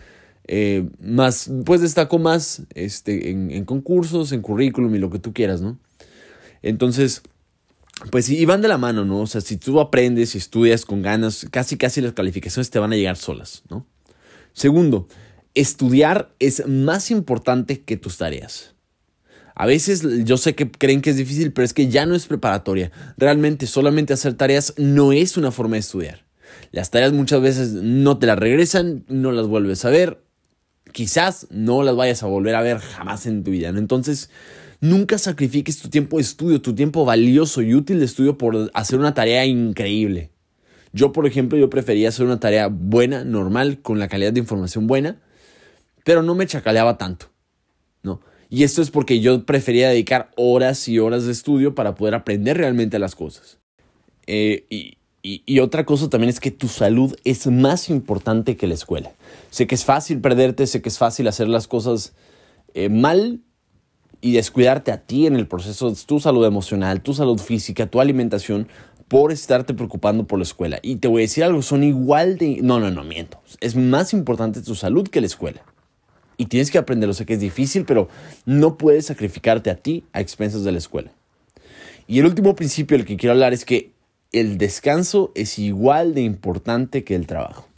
eh, 0.47 0.89
más 1.01 1.51
pues 1.65 1.81
destacó 1.81 2.19
más 2.19 2.63
este, 2.75 3.31
en, 3.31 3.51
en 3.51 3.65
concursos, 3.65 4.33
en 4.33 4.43
currículum 4.43 4.95
y 4.95 4.99
lo 4.99 5.11
que 5.11 5.19
tú 5.19 5.33
quieras, 5.33 5.61
¿no? 5.63 5.79
Entonces, 6.63 7.23
pues 8.11 8.27
sí, 8.27 8.45
van 8.45 8.63
de 8.63 8.69
la 8.69 8.79
mano, 8.79 9.05
¿no? 9.05 9.21
O 9.21 9.27
sea, 9.27 9.41
si 9.41 9.57
tú 9.57 9.81
aprendes 9.81 10.35
y 10.35 10.39
estudias 10.39 10.85
con 10.85 11.03
ganas, 11.03 11.47
casi 11.51 11.77
casi 11.77 12.01
las 12.01 12.13
calificaciones 12.13 12.71
te 12.71 12.79
van 12.79 12.93
a 12.93 12.97
llegar 12.97 13.17
solas, 13.17 13.63
¿no? 13.69 13.87
Segundo, 14.53 15.07
estudiar 15.55 16.35
es 16.39 16.67
más 16.67 17.11
importante 17.11 17.83
que 17.83 17.97
tus 17.97 18.19
tareas. 18.19 18.75
A 19.55 19.67
veces 19.67 20.03
yo 20.25 20.39
sé 20.39 20.55
que 20.55 20.71
creen 20.71 21.03
que 21.03 21.11
es 21.11 21.17
difícil, 21.17 21.53
pero 21.53 21.65
es 21.65 21.75
que 21.75 21.89
ya 21.89 22.07
no 22.07 22.15
es 22.15 22.27
preparatoria. 22.27 22.91
Realmente 23.17 23.67
solamente 23.67 24.13
hacer 24.13 24.35
tareas 24.35 24.75
no 24.79 25.13
es 25.13 25.37
una 25.37 25.51
forma 25.51 25.77
de 25.77 25.81
estudiar. 25.81 26.25
Las 26.71 26.91
tareas 26.91 27.13
muchas 27.13 27.41
veces 27.43 27.73
no 27.73 28.19
te 28.19 28.27
las 28.27 28.39
regresan, 28.39 29.05
no 29.09 29.31
las 29.33 29.47
vuelves 29.47 29.85
a 29.85 29.91
ver. 29.91 30.23
Quizás 30.93 31.47
no 31.51 31.83
las 31.83 31.97
vayas 31.97 32.23
a 32.23 32.27
volver 32.27 32.55
a 32.55 32.63
ver 32.63 32.79
jamás 32.79 33.27
en 33.27 33.45
tu 33.45 33.51
vida. 33.51 33.73
¿no? 33.73 33.79
Entonces, 33.79 34.31
Nunca 34.82 35.17
sacrifiques 35.17 35.79
tu 35.79 35.88
tiempo 35.88 36.17
de 36.17 36.25
estudio, 36.25 36.61
tu 36.61 36.75
tiempo 36.75 37.05
valioso 37.05 37.62
y 37.62 37.73
útil 37.73 38.00
de 38.00 38.05
estudio 38.05 38.37
por 38.37 38.69
hacer 38.75 38.99
una 38.99 39.14
tarea 39.14 39.46
increíble. 39.46 40.31
Yo, 40.93 41.12
por 41.12 41.25
ejemplo, 41.25 41.56
yo 41.56 41.70
prefería 41.70 42.08
hacer 42.08 42.26
una 42.26 42.40
tarea 42.40 42.67
buena, 42.67 43.23
normal, 43.23 43.79
con 43.81 44.00
la 44.00 44.08
calidad 44.08 44.32
de 44.32 44.40
información 44.40 44.88
buena, 44.88 45.20
pero 46.02 46.25
no 46.25 46.34
me 46.34 46.49
chacaleaba 46.49 46.99
tanto. 46.99 47.26
¿no? 48.02 48.23
Y 48.50 48.64
esto 48.64 48.82
es 48.82 48.90
porque 48.90 49.20
yo 49.20 49.46
prefería 49.46 49.88
dedicar 49.88 50.32
horas 50.37 50.88
y 50.88 50.99
horas 50.99 51.26
de 51.26 51.32
estudio 51.32 51.76
para 51.76 51.94
poder 51.94 52.17
aprender 52.17 52.56
realmente 52.56 52.99
las 52.99 53.14
cosas. 53.14 53.61
Eh, 54.26 54.67
y, 54.69 55.61
otra 55.61 55.87
cosa 55.87 56.11
también 56.11 56.31
es 56.31 56.40
que 56.40 56.50
tu 56.50 56.67
salud 56.67 57.14
es 57.23 57.46
más 57.46 57.88
importante 57.88 58.56
que 58.56 58.67
la 58.67 58.75
escuela. 58.75 59.12
Sé 59.50 59.69
que 59.69 59.76
es 59.76 59.84
fácil 59.84 60.20
perderte, 60.20 60.67
sé 60.67 60.82
que 60.82 60.88
es 60.88 60.99
fácil 60.99 61.29
hacer 61.29 61.46
las 61.46 61.69
cosas 61.69 62.14
eh, 62.75 62.88
mal, 62.88 63.43
y 64.22 64.32
descuidarte 64.32 64.93
a 64.93 64.98
ti 64.98 65.26
en 65.26 65.36
el 65.36 65.46
proceso 65.46 65.91
de 65.91 65.96
tu 66.06 66.20
salud 66.20 66.46
emocional, 66.46 67.02
tu 67.02 67.12
salud 67.12 67.38
física, 67.38 67.86
tu 67.86 68.00
alimentación, 68.00 68.69
por 69.08 69.32
estarte 69.32 69.74
preocupando 69.74 70.26
por 70.26 70.38
la 70.38 70.44
escuela. 70.44 70.79
Y 70.81 70.96
te 70.96 71.08
voy 71.08 71.20
a 71.20 71.24
decir 71.24 71.44
algo, 71.44 71.60
son 71.60 71.84
igual 71.84 72.38
de... 72.38 72.60
No, 72.62 72.81
no, 72.81 72.91
no, 72.91 73.05
miento. 73.05 73.43
Es 73.60 73.76
más 73.76 74.14
importante 74.14 74.62
tu 74.62 74.74
salud 74.74 75.06
que 75.08 75.20
la 75.20 75.26
escuela. 75.26 75.62
Y 76.38 76.46
tienes 76.46 76.70
que 76.70 76.79
aprenderlo. 76.79 77.12
Sé 77.12 77.26
que 77.26 77.34
es 77.34 77.41
difícil, 77.41 77.84
pero 77.84 78.08
no 78.46 78.79
puedes 78.79 79.06
sacrificarte 79.06 79.69
a 79.69 79.74
ti 79.74 80.05
a 80.14 80.20
expensas 80.20 80.64
de 80.64 80.72
la 80.72 80.79
escuela. 80.79 81.12
Y 82.06 82.20
el 82.20 82.26
último 82.26 82.55
principio 82.55 82.96
del 82.96 83.06
que 83.06 83.17
quiero 83.17 83.32
hablar 83.32 83.52
es 83.52 83.64
que 83.64 83.91
el 84.31 84.56
descanso 84.56 85.32
es 85.34 85.58
igual 85.58 86.14
de 86.14 86.22
importante 86.22 87.05
que 87.05 87.14
el 87.14 87.26
trabajo. 87.26 87.69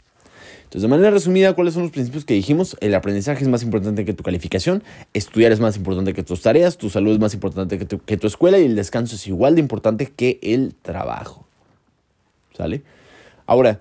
De 0.81 0.89
manera 0.89 1.09
resumida, 1.09 1.53
¿cuáles 1.53 1.73
son 1.73 1.83
los 1.83 1.91
principios 1.93 2.25
que 2.25 2.33
dijimos? 2.33 2.75
El 2.81 2.93
aprendizaje 2.95 3.41
es 3.41 3.47
más 3.47 3.63
importante 3.63 4.03
que 4.03 4.13
tu 4.13 4.23
calificación, 4.23 4.83
estudiar 5.13 5.53
es 5.53 5.61
más 5.61 5.77
importante 5.77 6.13
que 6.13 6.21
tus 6.21 6.41
tareas, 6.41 6.77
tu 6.77 6.89
salud 6.89 7.13
es 7.13 7.19
más 7.19 7.33
importante 7.33 7.77
que 7.77 7.85
tu, 7.85 7.99
que 7.99 8.17
tu 8.17 8.27
escuela 8.27 8.59
y 8.59 8.65
el 8.65 8.75
descanso 8.75 9.15
es 9.15 9.25
igual 9.25 9.55
de 9.55 9.61
importante 9.61 10.11
que 10.13 10.37
el 10.41 10.75
trabajo. 10.81 11.45
¿Sale? 12.57 12.83
Ahora, 13.45 13.79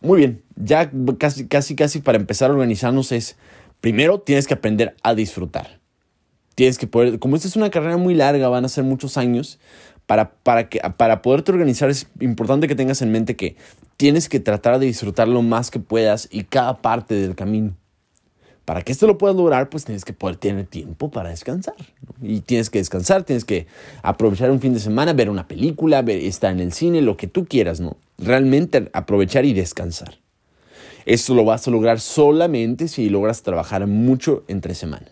muy 0.00 0.18
bien, 0.18 0.42
ya 0.56 0.90
casi, 1.18 1.46
casi, 1.46 1.76
casi 1.76 2.00
para 2.00 2.16
empezar 2.16 2.50
a 2.50 2.54
organizarnos 2.54 3.12
es, 3.12 3.36
primero 3.82 4.18
tienes 4.18 4.46
que 4.46 4.54
aprender 4.54 4.96
a 5.02 5.14
disfrutar. 5.14 5.78
Tienes 6.54 6.78
que 6.78 6.86
poder, 6.86 7.18
como 7.18 7.36
esta 7.36 7.48
es 7.48 7.56
una 7.56 7.70
carrera 7.70 7.98
muy 7.98 8.14
larga, 8.14 8.48
van 8.48 8.64
a 8.64 8.68
ser 8.68 8.84
muchos 8.84 9.18
años, 9.18 9.58
para, 10.06 10.30
para, 10.30 10.68
que, 10.68 10.80
para 10.96 11.22
poderte 11.22 11.52
organizar 11.52 11.90
es 11.90 12.06
importante 12.20 12.68
que 12.68 12.74
tengas 12.74 13.02
en 13.02 13.12
mente 13.12 13.36
que 13.36 13.56
tienes 13.96 14.28
que 14.28 14.40
tratar 14.40 14.78
de 14.78 14.86
disfrutar 14.86 15.28
lo 15.28 15.42
más 15.42 15.70
que 15.70 15.80
puedas 15.80 16.28
y 16.30 16.44
cada 16.44 16.78
parte 16.78 17.14
del 17.14 17.34
camino. 17.34 17.76
Para 18.64 18.82
que 18.82 18.92
esto 18.92 19.08
lo 19.08 19.18
puedas 19.18 19.36
lograr, 19.36 19.68
pues 19.70 19.84
tienes 19.84 20.04
que 20.04 20.12
poder 20.12 20.36
tener 20.36 20.66
tiempo 20.66 21.10
para 21.10 21.30
descansar. 21.30 21.74
Y 22.20 22.40
tienes 22.40 22.70
que 22.70 22.78
descansar, 22.78 23.24
tienes 23.24 23.44
que 23.44 23.66
aprovechar 24.02 24.52
un 24.52 24.60
fin 24.60 24.72
de 24.72 24.78
semana, 24.78 25.12
ver 25.12 25.28
una 25.28 25.48
película, 25.48 26.00
ver, 26.02 26.18
estar 26.18 26.52
en 26.52 26.60
el 26.60 26.72
cine, 26.72 27.02
lo 27.02 27.16
que 27.16 27.26
tú 27.26 27.44
quieras, 27.46 27.80
¿no? 27.80 27.96
Realmente 28.18 28.88
aprovechar 28.92 29.44
y 29.44 29.52
descansar. 29.52 30.18
Esto 31.06 31.34
lo 31.34 31.44
vas 31.44 31.66
a 31.66 31.72
lograr 31.72 31.98
solamente 31.98 32.86
si 32.86 33.08
logras 33.08 33.42
trabajar 33.42 33.88
mucho 33.88 34.44
entre 34.46 34.74
semana. 34.74 35.08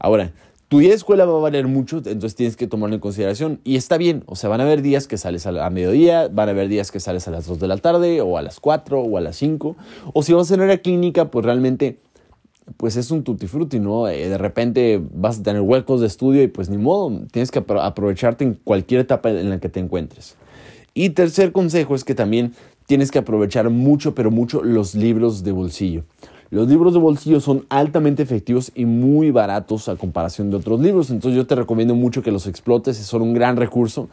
Ahora, 0.00 0.32
tu 0.70 0.78
día 0.78 0.90
de 0.90 0.94
escuela 0.94 1.24
va 1.24 1.36
a 1.36 1.40
valer 1.40 1.66
mucho, 1.66 1.96
entonces 1.96 2.36
tienes 2.36 2.56
que 2.56 2.68
tomarlo 2.68 2.94
en 2.94 3.00
consideración. 3.00 3.58
Y 3.64 3.74
está 3.74 3.98
bien, 3.98 4.22
o 4.26 4.36
sea, 4.36 4.48
van 4.48 4.60
a 4.60 4.62
haber 4.62 4.82
días 4.82 5.08
que 5.08 5.18
sales 5.18 5.44
a, 5.44 5.68
mediodía, 5.68 6.28
van 6.28 6.48
a 6.48 6.52
haber 6.52 6.68
días 6.68 6.92
que 6.92 7.00
sales 7.00 7.26
a 7.26 7.32
las 7.32 7.48
2 7.48 7.58
de 7.58 7.66
la 7.66 7.76
tarde, 7.78 8.20
o 8.20 8.38
a 8.38 8.42
las 8.42 8.60
4, 8.60 9.00
o 9.00 9.18
a 9.18 9.20
las 9.20 9.34
5. 9.34 9.76
O 10.14 10.22
si 10.22 10.32
vas 10.32 10.48
a 10.48 10.54
tener 10.54 10.70
a 10.70 10.78
clínica, 10.78 11.28
pues 11.28 11.44
realmente, 11.44 11.98
pues 12.76 12.94
es 12.94 13.10
un 13.10 13.24
tutti 13.24 13.48
frutti, 13.48 13.80
¿no? 13.80 14.06
Eh, 14.06 14.28
de 14.28 14.38
repente 14.38 15.02
vas 15.12 15.40
a 15.40 15.42
tener 15.42 15.60
huecos 15.60 16.02
de 16.02 16.06
estudio 16.06 16.40
y 16.40 16.46
pues 16.46 16.70
ni 16.70 16.78
modo, 16.78 17.20
tienes 17.32 17.50
que 17.50 17.58
aprovecharte 17.58 18.44
en 18.44 18.54
cualquier 18.54 19.00
etapa 19.00 19.28
en 19.28 19.50
la 19.50 19.58
que 19.58 19.70
te 19.70 19.80
encuentres. 19.80 20.36
Y 20.94 21.10
tercer 21.10 21.50
consejo 21.50 21.96
es 21.96 22.04
que 22.04 22.14
también 22.14 22.52
tienes 22.86 23.10
que 23.10 23.18
aprovechar 23.18 23.70
mucho, 23.70 24.14
pero 24.14 24.30
mucho 24.30 24.62
los 24.62 24.94
libros 24.94 25.42
de 25.42 25.50
bolsillo. 25.50 26.04
Los 26.50 26.68
libros 26.68 26.92
de 26.92 26.98
bolsillo 26.98 27.38
son 27.38 27.64
altamente 27.68 28.24
efectivos 28.24 28.72
y 28.74 28.84
muy 28.84 29.30
baratos 29.30 29.88
a 29.88 29.94
comparación 29.94 30.50
de 30.50 30.56
otros 30.56 30.80
libros, 30.80 31.10
entonces 31.10 31.36
yo 31.36 31.46
te 31.46 31.54
recomiendo 31.54 31.94
mucho 31.94 32.22
que 32.22 32.32
los 32.32 32.48
explotes, 32.48 32.96
son 32.96 33.22
un 33.22 33.34
gran 33.34 33.56
recurso. 33.56 34.08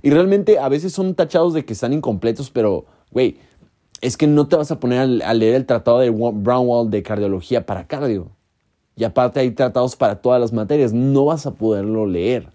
Y 0.00 0.10
realmente 0.10 0.60
a 0.60 0.68
veces 0.68 0.92
son 0.92 1.14
tachados 1.16 1.52
de 1.52 1.64
que 1.64 1.72
están 1.72 1.92
incompletos, 1.92 2.50
pero, 2.50 2.84
güey, 3.10 3.38
es 4.00 4.16
que 4.16 4.28
no 4.28 4.46
te 4.46 4.54
vas 4.54 4.70
a 4.70 4.78
poner 4.78 5.22
a 5.24 5.34
leer 5.34 5.54
el 5.56 5.66
tratado 5.66 5.98
de 5.98 6.10
Brownwall 6.10 6.90
de 6.90 7.02
cardiología 7.02 7.66
para 7.66 7.88
cardio. 7.88 8.28
Y 8.94 9.02
aparte 9.02 9.40
hay 9.40 9.50
tratados 9.50 9.96
para 9.96 10.20
todas 10.20 10.40
las 10.40 10.52
materias, 10.52 10.92
no 10.92 11.24
vas 11.24 11.46
a 11.46 11.54
poderlo 11.54 12.06
leer. 12.06 12.48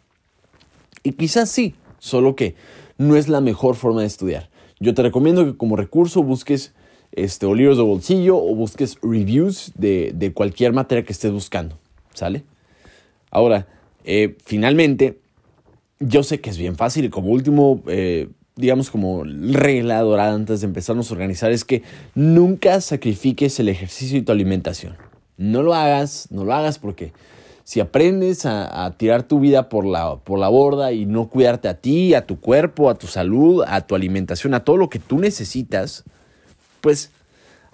Y 1.04 1.12
quizás 1.12 1.50
sí, 1.50 1.75
solo 2.00 2.36
que 2.36 2.56
no 2.98 3.15
es 3.15 3.27
la 3.27 3.42
mejor 3.42 3.75
forma 3.75 4.01
de 4.01 4.08
estudiar. 4.08 4.50
Yo 4.80 4.94
te 4.94 5.01
recomiendo 5.01 5.44
que 5.44 5.58
como 5.58 5.75
recurso 5.75 6.24
busques 6.24 6.75
este, 7.15 7.45
o 7.45 7.55
libros 7.55 7.77
de 7.77 7.84
bolsillo 7.84 8.38
o 8.38 8.55
busques 8.55 8.98
reviews 9.01 9.72
de, 9.75 10.31
cualquier 10.34 10.74
materia 10.74 11.03
que 11.03 11.13
estés 11.13 11.31
buscando, 11.31 11.77
¿sale? 12.13 12.43
Ahora, 13.31 13.67
eh, 14.03 14.36
finalmente, 14.43 15.19
yo 16.00 16.24
sé 16.24 16.41
que 16.41 16.50
es 16.50 16.57
bien 16.57 16.75
fácil 16.75 17.05
y 17.05 17.10
como 17.10 17.29
último, 17.29 17.81
eh, 17.88 18.29
digamos 18.55 18.89
como 18.89 19.24
regla 19.24 20.00
dorada 20.01 20.34
antes 20.34 20.62
de 20.62 20.67
empezarnos 20.67 21.10
a 21.10 21.13
organizar 21.13 21.51
es 21.51 21.65
que 21.65 21.84
nunca 22.13 22.79
sacrifiques 22.81 23.60
el 23.60 23.69
ejercicio 23.69 24.17
y 24.17 24.22
tu 24.22 24.31
alimentación. 24.31 24.95
No 25.38 25.63
lo 25.63 25.74
hagas, 25.74 26.27
no 26.31 26.45
lo 26.45 26.53
hagas 26.53 26.79
porque 26.79 27.12
si 27.65 27.79
aprendes 27.79 28.45
a, 28.45 28.93
tirar 28.98 29.24
tu 29.24 29.39
vida 29.39 29.69
por 29.69 29.86
la, 29.86 30.17
por 30.17 30.38
la 30.38 30.50
borda 30.50 30.93
y 30.93 31.05
no 31.07 31.29
cuidarte 31.29 31.67
a 31.67 31.74
ti, 31.74 32.13
a 32.13 32.25
tu 32.25 32.39
cuerpo, 32.39 32.89
a 32.91 32.95
tu 32.95 33.07
salud, 33.07 33.63
a 33.67 33.81
tu 33.81 33.95
alimentación, 33.95 34.53
a 34.53 34.63
todo 34.63 34.77
lo 34.77 34.89
que 34.89 35.00
tú 35.00 35.17
necesitas, 35.17 36.03
pues 36.86 37.10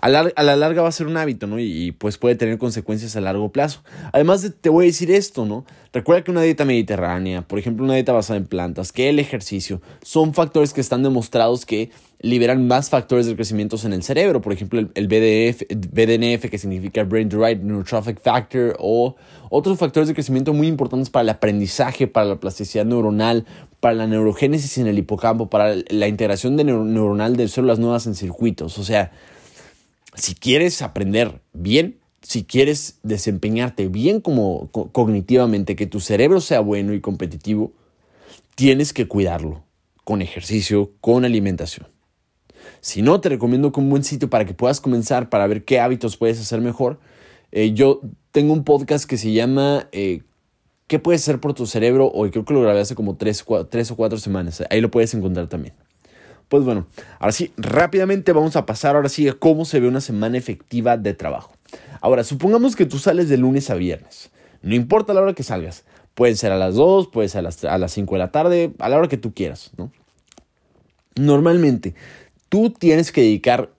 a, 0.02 0.44
la 0.44 0.56
larga 0.56 0.82
va 0.82 0.90
a 0.90 0.92
ser 0.92 1.08
un 1.08 1.16
hábito, 1.16 1.48
¿no? 1.48 1.60
Y, 1.60 1.92
pues 1.92 2.18
puede 2.18 2.36
tener 2.36 2.58
consecuencias 2.58 3.16
a 3.16 3.22
largo 3.22 3.52
plazo. 3.52 3.84
Además, 4.12 4.52
te 4.60 4.70
voy 4.70 4.86
a 4.86 4.88
decir 4.88 5.12
esto, 5.12 5.46
¿no? 5.46 5.64
Recuerda 5.94 6.24
que 6.24 6.32
una 6.32 6.42
dieta 6.42 6.66
mediterránea, 6.66 7.44
por 7.44 7.60
ejemplo, 7.60 7.86
una 7.86 7.94
dieta 7.94 8.12
basada 8.12 8.38
en 8.38 8.46
plantas, 8.46 8.92
que 8.92 9.10
el 9.10 9.20
ejercicio, 9.20 9.82
son 10.02 10.34
factores 10.34 10.74
que 10.74 10.82
están 10.82 11.04
demostrados 11.04 11.66
que 11.66 11.92
liberan 12.20 12.68
más 12.68 12.90
factores 12.90 13.26
de 13.26 13.36
crecimiento 13.36 13.78
en 13.84 13.94
el 13.94 14.02
cerebro. 14.02 14.42
Por 14.42 14.54
ejemplo, 14.54 14.80
el, 14.80 15.08
BDF, 15.08 15.64
BDNF, 15.70 16.50
que 16.50 16.58
significa 16.58 17.04
Brain 17.04 17.30
Derived 17.30 17.62
Neurotrophic 17.62 18.22
Factor, 18.22 18.76
o 18.80 19.16
otros 19.50 19.78
factores 19.78 20.08
de 20.08 20.14
crecimiento 20.14 20.54
muy 20.54 20.68
importantes 20.68 21.10
para 21.10 21.24
el 21.24 21.30
aprendizaje, 21.30 22.08
para 22.08 22.26
la 22.26 22.40
plasticidad 22.40 22.86
neuronal, 22.86 23.46
para 23.80 23.96
la 23.96 24.08
neurogénesis 24.08 24.78
en 24.78 24.88
el 24.88 24.98
hipocampo, 24.98 25.50
para 25.50 25.76
la 25.90 26.08
integración 26.08 26.58
de 26.58 26.64
neuronal 26.64 27.36
de 27.36 27.48
células 27.48 27.80
nuevas 27.80 28.08
en 28.08 28.16
circuitos. 28.16 28.78
O 28.78 28.84
sea, 28.84 29.12
si 30.16 30.36
quieres 30.36 30.82
aprender 30.82 31.42
bien, 31.54 32.00
si 32.22 32.44
quieres 32.44 33.00
desempeñarte 33.04 33.88
bien 33.88 34.22
como 34.22 34.70
cognitivamente, 34.72 35.76
que 35.76 35.88
tu 35.88 36.00
cerebro 36.00 36.42
sea 36.42 36.60
bueno 36.60 36.94
y 36.94 37.02
competitivo, 37.02 37.74
tienes 38.56 38.94
que 38.94 39.08
cuidarlo 39.08 39.64
con 40.04 40.22
ejercicio, 40.22 40.92
con 41.02 41.26
alimentación. 41.26 41.88
Si 42.80 43.02
no, 43.02 43.22
te 43.22 43.30
recomiendo 43.30 43.72
que 43.72 43.80
un 43.80 43.90
buen 43.90 44.04
sitio 44.04 44.30
para 44.30 44.46
que 44.46 44.54
puedas 44.54 44.82
comenzar, 44.82 45.30
para 45.30 45.48
ver 45.48 45.66
qué 45.66 45.80
hábitos 45.80 46.18
puedes 46.18 46.40
hacer 46.40 46.62
mejor. 46.62 47.00
Eh, 47.52 47.74
yo 47.74 48.02
tengo 48.32 48.54
un 48.54 48.64
podcast 48.64 49.06
que 49.06 49.18
se 49.18 49.32
llama 49.32 49.88
eh, 49.92 50.22
¿Qué 50.92 51.00
puedes 51.00 51.22
hacer 51.22 51.40
por 51.40 51.54
tu 51.54 51.68
cerebro? 51.68 52.12
Hoy 52.14 52.32
creo 52.32 52.44
que 52.44 52.54
lo 52.54 52.60
grabé 52.60 52.82
hace 52.82 52.96
como 52.96 53.16
tres, 53.16 53.46
o 53.48 53.96
cuatro 53.96 54.18
semanas. 54.18 54.62
Ahí 54.70 54.82
lo 54.82 54.92
puedes 54.92 55.14
encontrar 55.14 55.48
también. 55.48 55.74
Pues 56.52 56.66
bueno, 56.66 56.86
ahora 57.18 57.32
sí, 57.32 57.54
rápidamente 57.56 58.34
vamos 58.34 58.58
a 58.58 58.66
pasar 58.66 58.98
ahora 58.98 59.08
sí 59.08 59.26
a 59.26 59.34
cómo 59.34 59.64
se 59.64 59.80
ve 59.80 59.88
una 59.88 60.02
semana 60.02 60.38
efectiva 60.38 60.98
de 60.98 61.14
trabajo. 61.14 61.54
Ahora, 62.02 62.26
supongamos 62.26 62.76
que 62.76 62.86
tú 62.86 63.00
sales 63.00 63.30
de 63.30 63.38
lunes 63.38 63.70
a 63.70 63.76
viernes. 63.76 64.32
No 64.62 64.76
importa 64.76 65.14
la 65.14 65.22
hora 65.22 65.34
que 65.34 65.44
salgas. 65.44 65.86
Puede 66.14 66.36
ser 66.36 66.52
a 66.52 66.58
las 66.58 66.76
2, 66.76 67.08
puede 67.08 67.30
ser 67.30 67.40
a 67.40 67.44
las, 67.44 67.64
a 67.64 67.78
las 67.78 67.94
5 67.94 68.16
de 68.16 68.20
la 68.20 68.32
tarde, 68.34 68.74
a 68.80 68.90
la 68.90 68.98
hora 68.98 69.08
que 69.08 69.16
tú 69.16 69.34
quieras, 69.34 69.72
¿no? 69.78 69.94
Normalmente, 71.16 71.96
tú 72.50 72.70
tienes 72.70 73.14
que 73.14 73.22
dedicar 73.22 73.70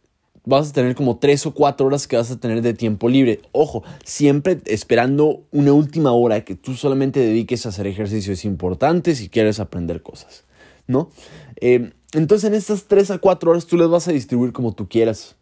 vas 0.45 0.71
a 0.71 0.73
tener 0.73 0.95
como 0.95 1.19
tres 1.19 1.45
o 1.47 1.53
cuatro 1.53 1.87
horas 1.87 2.07
que 2.07 2.17
vas 2.17 2.31
a 2.31 2.41
tener 2.41 2.63
de 2.63 2.73
tiempo 2.73 3.11
libre. 3.11 3.41
Ojo, 3.53 3.85
siempre 4.03 4.59
esperando 4.65 5.43
una 5.53 5.75
última 5.75 6.13
hora 6.13 6.43
que 6.43 6.55
tú 6.55 6.75
solamente 6.75 7.21
dediques 7.21 7.67
a 7.67 7.69
hacer 7.69 7.87
ejercicios 7.87 8.47
importantes 8.47 9.19
si 9.19 9.29
quieres 9.29 9.61
aprender 9.61 10.03
cosas, 10.03 10.45
¿no? 10.87 11.11
Eh, 11.61 11.93
entonces 12.13 12.49
en 12.49 12.55
estas 12.55 12.85
tres 12.85 13.11
a 13.11 13.19
cuatro 13.19 13.51
horas 13.51 13.67
tú 13.67 13.77
les 13.77 13.89
vas 13.89 14.09
a 14.09 14.13
distribuir 14.13 14.53
como 14.53 14.73
tú 14.73 14.89
quieras, 14.89 15.37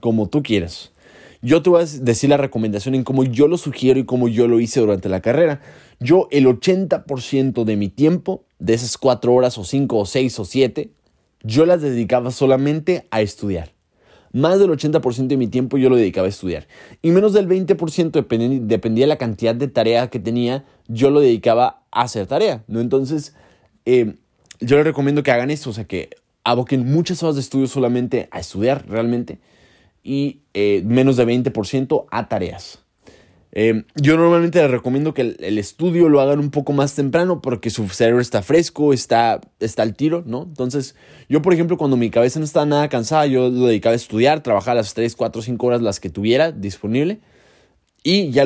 como 0.00 0.28
tú 0.28 0.42
quieras. 0.42 0.92
Yo 1.42 1.62
te 1.62 1.70
voy 1.70 1.82
a 1.82 1.86
decir 1.86 2.30
la 2.30 2.36
recomendación 2.36 2.94
en 2.94 3.04
cómo 3.04 3.24
yo 3.24 3.46
lo 3.46 3.58
sugiero 3.58 4.00
y 4.00 4.04
cómo 4.04 4.28
yo 4.28 4.48
lo 4.48 4.58
hice 4.58 4.80
durante 4.80 5.08
la 5.08 5.20
carrera. 5.20 5.60
Yo 6.00 6.28
el 6.30 6.46
80% 6.46 7.64
de 7.64 7.76
mi 7.76 7.88
tiempo, 7.88 8.44
de 8.58 8.74
esas 8.74 8.98
cuatro 8.98 9.32
horas 9.34 9.56
o 9.58 9.64
cinco 9.64 9.98
o 9.98 10.06
seis 10.06 10.38
o 10.38 10.44
siete, 10.44 10.90
yo 11.42 11.64
las 11.66 11.82
dedicaba 11.82 12.30
solamente 12.30 13.06
a 13.10 13.20
estudiar. 13.20 13.72
Más 14.32 14.58
del 14.58 14.70
80% 14.70 15.28
de 15.28 15.36
mi 15.36 15.46
tiempo 15.46 15.78
yo 15.78 15.88
lo 15.88 15.96
dedicaba 15.96 16.26
a 16.26 16.30
estudiar. 16.30 16.66
Y 17.00 17.10
menos 17.10 17.32
del 17.32 17.48
20% 17.48 18.10
dependía, 18.66 19.06
de 19.06 19.06
la 19.06 19.16
cantidad 19.16 19.54
de 19.54 19.68
tarea 19.68 20.08
que 20.08 20.18
tenía, 20.18 20.64
yo 20.88 21.10
lo 21.10 21.20
dedicaba 21.20 21.84
a 21.90 22.02
hacer 22.02 22.26
tarea. 22.26 22.64
¿no? 22.66 22.80
Entonces, 22.80 23.34
eh, 23.84 24.16
yo 24.60 24.76
les 24.76 24.84
recomiendo 24.84 25.22
que 25.22 25.30
hagan 25.30 25.50
esto, 25.50 25.70
o 25.70 25.72
sea, 25.72 25.84
que 25.84 26.10
aboquen 26.44 26.90
muchas 26.90 27.22
horas 27.22 27.34
de 27.34 27.40
estudio 27.40 27.66
solamente 27.66 28.28
a 28.30 28.40
estudiar 28.40 28.84
realmente 28.88 29.38
y 30.02 30.42
eh, 30.54 30.82
menos 30.84 31.16
de 31.16 31.26
20% 31.26 32.06
a 32.10 32.28
tareas. 32.28 32.78
Eh, 33.58 33.84
yo 33.94 34.16
normalmente 34.18 34.60
les 34.60 34.70
recomiendo 34.70 35.14
que 35.14 35.22
el, 35.22 35.58
estudio 35.58 36.08
lo 36.10 36.20
hagan 36.20 36.38
un 36.38 36.50
poco 36.50 36.72
más 36.72 36.94
temprano 36.94 37.40
porque 37.40 37.70
su 37.70 37.88
cerebro 37.88 38.20
está 38.20 38.42
fresco, 38.42 38.92
está, 38.92 39.40
está 39.60 39.82
al 39.82 39.94
tiro, 39.94 40.22
¿no? 40.26 40.42
Entonces, 40.42 40.94
yo, 41.28 41.40
por 41.42 41.54
ejemplo, 41.54 41.78
cuando 41.78 41.96
mi 41.96 42.10
cabeza 42.10 42.38
no 42.38 42.44
estaba 42.44 42.66
nada 42.66 42.88
cansada, 42.88 43.26
yo 43.26 43.48
lo 43.48 43.66
dedicaba 43.66 43.94
a 43.94 43.96
estudiar, 43.96 44.42
trabajar 44.42 44.76
las 44.76 44.92
3, 44.94 45.16
4, 45.16 45.42
5 45.42 45.66
horas 45.66 45.80
las 45.80 46.00
que 46.00 46.10
tuviera 46.10 46.52
disponible. 46.52 47.20
Y 48.02 48.30
ya, 48.30 48.44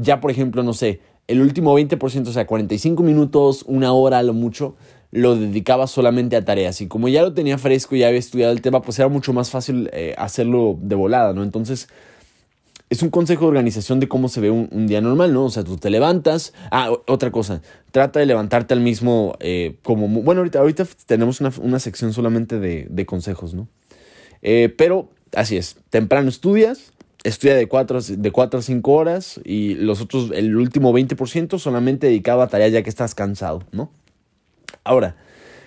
ya 0.00 0.20
por 0.20 0.30
ejemplo, 0.30 0.62
no 0.62 0.72
sé, 0.72 1.00
el 1.26 1.40
último 1.40 1.76
20%, 1.76 2.28
o 2.28 2.32
sea, 2.32 2.46
45 2.46 3.02
minutos, 3.02 3.64
una 3.66 3.92
hora 3.92 4.18
a 4.18 4.22
lo 4.22 4.32
mucho, 4.32 4.76
lo 5.12 5.36
dedicaba 5.36 5.86
solamente 5.86 6.36
a 6.36 6.44
tareas. 6.44 6.80
Y 6.80 6.88
como 6.88 7.08
ya 7.08 7.22
lo 7.22 7.32
tenía 7.32 7.58
fresco 7.58 7.96
y 7.96 8.00
ya 8.00 8.08
había 8.08 8.18
estudiado 8.18 8.52
el 8.52 8.60
tema, 8.60 8.82
pues 8.82 8.98
era 8.98 9.08
mucho 9.08 9.32
más 9.32 9.50
fácil 9.50 9.90
eh, 9.92 10.14
hacerlo 10.18 10.78
de 10.80 10.94
volada, 10.94 11.32
¿no? 11.32 11.42
Entonces, 11.42 11.88
es 12.88 13.02
un 13.02 13.10
consejo 13.10 13.42
de 13.42 13.48
organización 13.48 13.98
de 13.98 14.08
cómo 14.08 14.28
se 14.28 14.40
ve 14.40 14.50
un, 14.50 14.86
día 14.86 15.00
normal, 15.00 15.32
¿no? 15.32 15.46
O 15.46 15.50
sea, 15.50 15.64
tú 15.64 15.76
te 15.76 15.90
levantas. 15.90 16.52
Ah, 16.70 16.90
otra 17.06 17.30
cosa, 17.32 17.62
trata 17.90 18.20
de 18.20 18.26
levantarte 18.26 18.74
al 18.74 18.80
mismo, 18.80 19.36
eh, 19.40 19.76
como, 19.82 20.08
bueno, 20.08 20.40
ahorita, 20.40 20.60
ahorita 20.60 20.86
tenemos 21.06 21.40
una, 21.40 21.78
sección 21.80 22.12
solamente 22.12 22.58
de, 22.60 23.06
consejos, 23.06 23.54
¿no? 23.54 23.68
Eh, 24.42 24.72
pero 24.76 25.08
así 25.34 25.56
es, 25.56 25.76
temprano 25.90 26.28
estudias, 26.28 26.92
estudia 27.24 27.56
de 27.56 27.66
4 27.66 28.00
de 28.02 28.30
cuatro 28.30 28.60
a 28.60 28.62
5 28.62 28.92
horas 28.92 29.40
y 29.44 29.74
los 29.74 30.00
otros, 30.00 30.30
el 30.32 30.56
último 30.56 30.92
20% 30.92 31.58
solamente 31.58 32.06
dedicado 32.06 32.42
a 32.42 32.48
tareas 32.48 32.70
ya 32.70 32.82
que 32.82 32.90
estás 32.90 33.14
cansado, 33.14 33.64
¿no? 33.72 33.90
Ahora, 34.86 35.16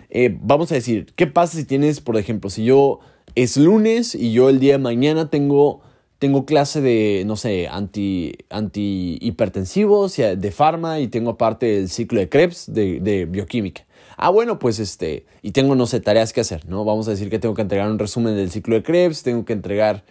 eh, 0.09 0.35
vamos 0.41 0.71
a 0.71 0.75
decir, 0.75 1.07
¿qué 1.15 1.27
pasa 1.27 1.57
si 1.57 1.65
tienes, 1.65 1.99
por 1.99 2.17
ejemplo, 2.17 2.49
si 2.49 2.63
yo 2.63 2.99
es 3.35 3.57
lunes 3.57 4.15
y 4.15 4.31
yo 4.31 4.49
el 4.49 4.59
día 4.59 4.73
de 4.73 4.79
mañana 4.79 5.29
tengo 5.29 5.81
tengo 6.19 6.45
clase 6.45 6.81
de, 6.81 7.23
no 7.25 7.38
sé, 7.38 7.69
anti, 7.69 8.33
anti 8.49 9.17
hipertensivos, 9.21 10.17
de 10.17 10.51
farma 10.51 10.99
y 10.99 11.07
tengo 11.07 11.31
aparte 11.31 11.77
el 11.77 11.89
ciclo 11.89 12.19
de 12.19 12.27
Krebs 12.27 12.65
de, 12.71 13.25
bioquímica. 13.29 13.85
Ah, 14.17 14.29
bueno, 14.29 14.59
pues 14.59 14.79
este, 14.79 15.25
y 15.41 15.51
tengo, 15.51 15.75
no 15.75 15.85
sé, 15.85 16.01
tareas 16.01 16.33
que 16.33 16.41
hacer, 16.41 16.67
¿no? 16.67 16.83
Vamos 16.83 17.07
a 17.07 17.11
decir 17.11 17.29
que 17.29 17.39
tengo 17.39 17.55
que 17.55 17.61
entregar 17.61 17.89
un 17.89 17.97
resumen 17.97 18.35
del 18.35 18.51
ciclo 18.51 18.75
de 18.75 18.83
Krebs, 18.83 19.23
tengo 19.23 19.45
que 19.45 19.53
entregar, 19.53 20.03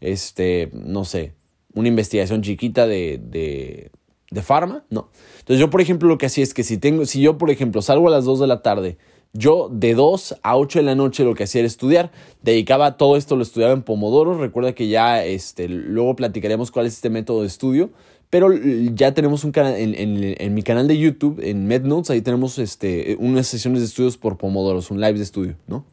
este, 0.00 0.70
no 0.72 1.04
sé, 1.04 1.34
una 1.74 1.88
investigación 1.88 2.40
chiquita 2.40 2.86
de, 2.86 3.90
de 4.30 4.42
farma, 4.42 4.84
¿no? 4.90 5.08
Entonces 5.40 5.58
yo, 5.58 5.70
por 5.70 5.80
ejemplo, 5.80 6.08
lo 6.08 6.18
que 6.18 6.26
hacía 6.26 6.44
es 6.44 6.54
que 6.54 6.62
si 6.62 6.78
tengo, 6.78 7.04
si 7.04 7.20
yo, 7.20 7.36
por 7.36 7.50
ejemplo, 7.50 7.82
salgo 7.82 8.08
a 8.08 8.10
las 8.10 8.24
2 8.24 8.40
de 8.40 8.46
la 8.46 8.62
tarde, 8.62 8.98
Yo 9.32 9.68
de 9.70 9.94
2 9.94 10.38
a 10.42 10.56
8 10.56 10.80
de 10.80 10.84
la 10.84 10.96
noche 10.96 11.22
lo 11.22 11.34
que 11.34 11.44
hacía 11.44 11.60
era 11.60 11.68
estudiar. 11.68 12.10
Dedicaba 12.42 12.96
todo 12.96 13.16
esto, 13.16 13.36
lo 13.36 13.42
estudiaba 13.42 13.72
en 13.72 13.82
Pomodoro. 13.82 14.36
Recuerda 14.36 14.72
que 14.74 14.88
ya 14.88 15.24
este, 15.24 15.68
luego 15.68 16.16
platicaremos 16.16 16.72
cuál 16.72 16.86
es 16.86 16.94
este 16.94 17.10
método 17.10 17.42
de 17.42 17.46
estudio. 17.46 17.90
Pero 18.30 18.52
ya 18.94 19.12
tenemos 19.12 19.42
un 19.42 19.50
canal 19.50 19.74
en, 19.74 19.94
en, 20.38 20.54
mi 20.54 20.62
canal 20.62 20.86
de 20.86 20.96
YouTube, 20.96 21.40
en 21.42 21.66
MedNotes, 21.66 22.10
ahí 22.10 22.22
tenemos 22.22 22.60
este, 22.60 23.16
unas 23.18 23.48
sesiones 23.48 23.80
de 23.80 23.86
estudios 23.86 24.16
por 24.16 24.36
Pomodoro, 24.36 24.80
un 24.88 25.00
live 25.00 25.14
de 25.14 25.24
estudio, 25.24 25.56
¿no? 25.66 25.84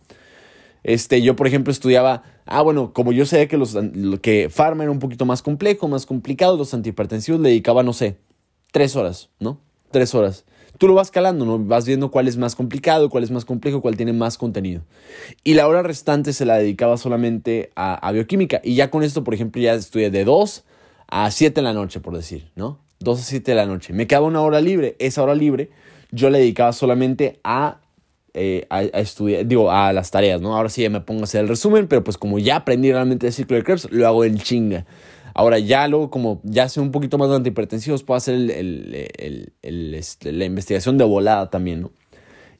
Este, 0.83 1.23
yo, 1.23 1.35
por 1.35 1.47
ejemplo, 1.47 1.71
estudiaba, 1.71 2.21
ah, 2.45 2.61
bueno, 2.61 2.93
como 2.93 3.11
yo 3.11 3.25
sabía 3.25 3.47
que, 3.47 3.57
los, 3.57 3.75
que 4.21 4.49
Pharma 4.49 4.83
era 4.83 4.91
un 4.91 4.99
poquito 4.99 5.25
más 5.25 5.41
complejo, 5.41 5.87
más 5.87 6.05
complicado, 6.05 6.57
los 6.57 6.75
antihipertensivos 6.75 7.41
le 7.41 7.49
dedicaba, 7.49 7.81
no 7.81 7.91
sé, 7.91 8.17
tres 8.71 8.95
horas, 8.95 9.29
¿no? 9.39 9.59
Tres 9.91 10.13
horas 10.15 10.45
tú 10.77 10.87
lo 10.87 10.93
vas 10.93 11.11
calando, 11.11 11.45
¿no? 11.45 11.59
Vas 11.59 11.85
viendo 11.85 12.11
cuál 12.11 12.27
es 12.27 12.37
más 12.37 12.55
complicado, 12.55 13.09
cuál 13.09 13.23
es 13.23 13.31
más 13.31 13.45
complejo, 13.45 13.81
cuál 13.81 13.97
tiene 13.97 14.13
más 14.13 14.37
contenido. 14.37 14.81
Y 15.43 15.53
la 15.53 15.67
hora 15.67 15.83
restante 15.83 16.33
se 16.33 16.45
la 16.45 16.57
dedicaba 16.57 16.97
solamente 16.97 17.71
a, 17.75 18.11
bioquímica. 18.11 18.61
Y 18.63 18.75
ya 18.75 18.89
con 18.89 19.03
esto, 19.03 19.23
por 19.23 19.33
ejemplo, 19.33 19.61
ya 19.61 19.73
estudié 19.73 20.09
de 20.09 20.23
2 20.23 20.63
a 21.09 21.31
7 21.31 21.55
de 21.55 21.61
la 21.61 21.73
noche, 21.73 21.99
por 21.99 22.15
decir, 22.15 22.51
¿no? 22.55 22.79
2 22.99 23.19
a 23.19 23.23
7 23.23 23.51
de 23.51 23.55
la 23.55 23.65
noche. 23.65 23.93
Me 23.93 24.07
quedaba 24.07 24.27
una 24.27 24.41
hora 24.41 24.61
libre. 24.61 24.95
Esa 24.99 25.23
hora 25.23 25.35
libre 25.35 25.69
yo 26.11 26.29
le 26.29 26.39
dedicaba 26.39 26.73
solamente 26.73 27.39
a, 27.43 27.81
eh, 28.33 28.65
a, 28.69 28.83
estudiar, 28.83 29.45
digo, 29.45 29.71
a 29.71 29.91
las 29.93 30.11
tareas, 30.11 30.41
¿no? 30.41 30.55
Ahora 30.55 30.69
sí 30.69 30.81
ya 30.81 30.89
me 30.89 31.01
pongo 31.01 31.21
a 31.21 31.23
hacer 31.25 31.41
el 31.41 31.47
resumen, 31.47 31.87
pero 31.87 32.03
pues 32.03 32.17
como 32.17 32.39
ya 32.39 32.57
aprendí 32.57 32.91
realmente 32.91 33.27
el 33.27 33.33
ciclo 33.33 33.57
de 33.57 33.63
Krebs, 33.63 33.89
lo 33.91 34.07
hago 34.07 34.23
en 34.23 34.37
chinga. 34.37 34.85
Ahora 35.37 35.59
ya 35.59 35.87
luego, 35.87 36.09
como 36.09 36.41
ya 36.43 36.67
sé 36.67 36.81
un 36.81 36.91
poquito 36.91 37.19
más 37.19 37.29
de 37.29 37.35
antihipertensivos, 37.35 38.01
puedo 38.01 38.17
hacer 38.17 38.49
este, 39.61 40.31
la 40.31 40.45
investigación 40.45 40.97
de 40.97 41.03
volada 41.03 41.51
también, 41.51 41.81
¿no? 41.81 41.91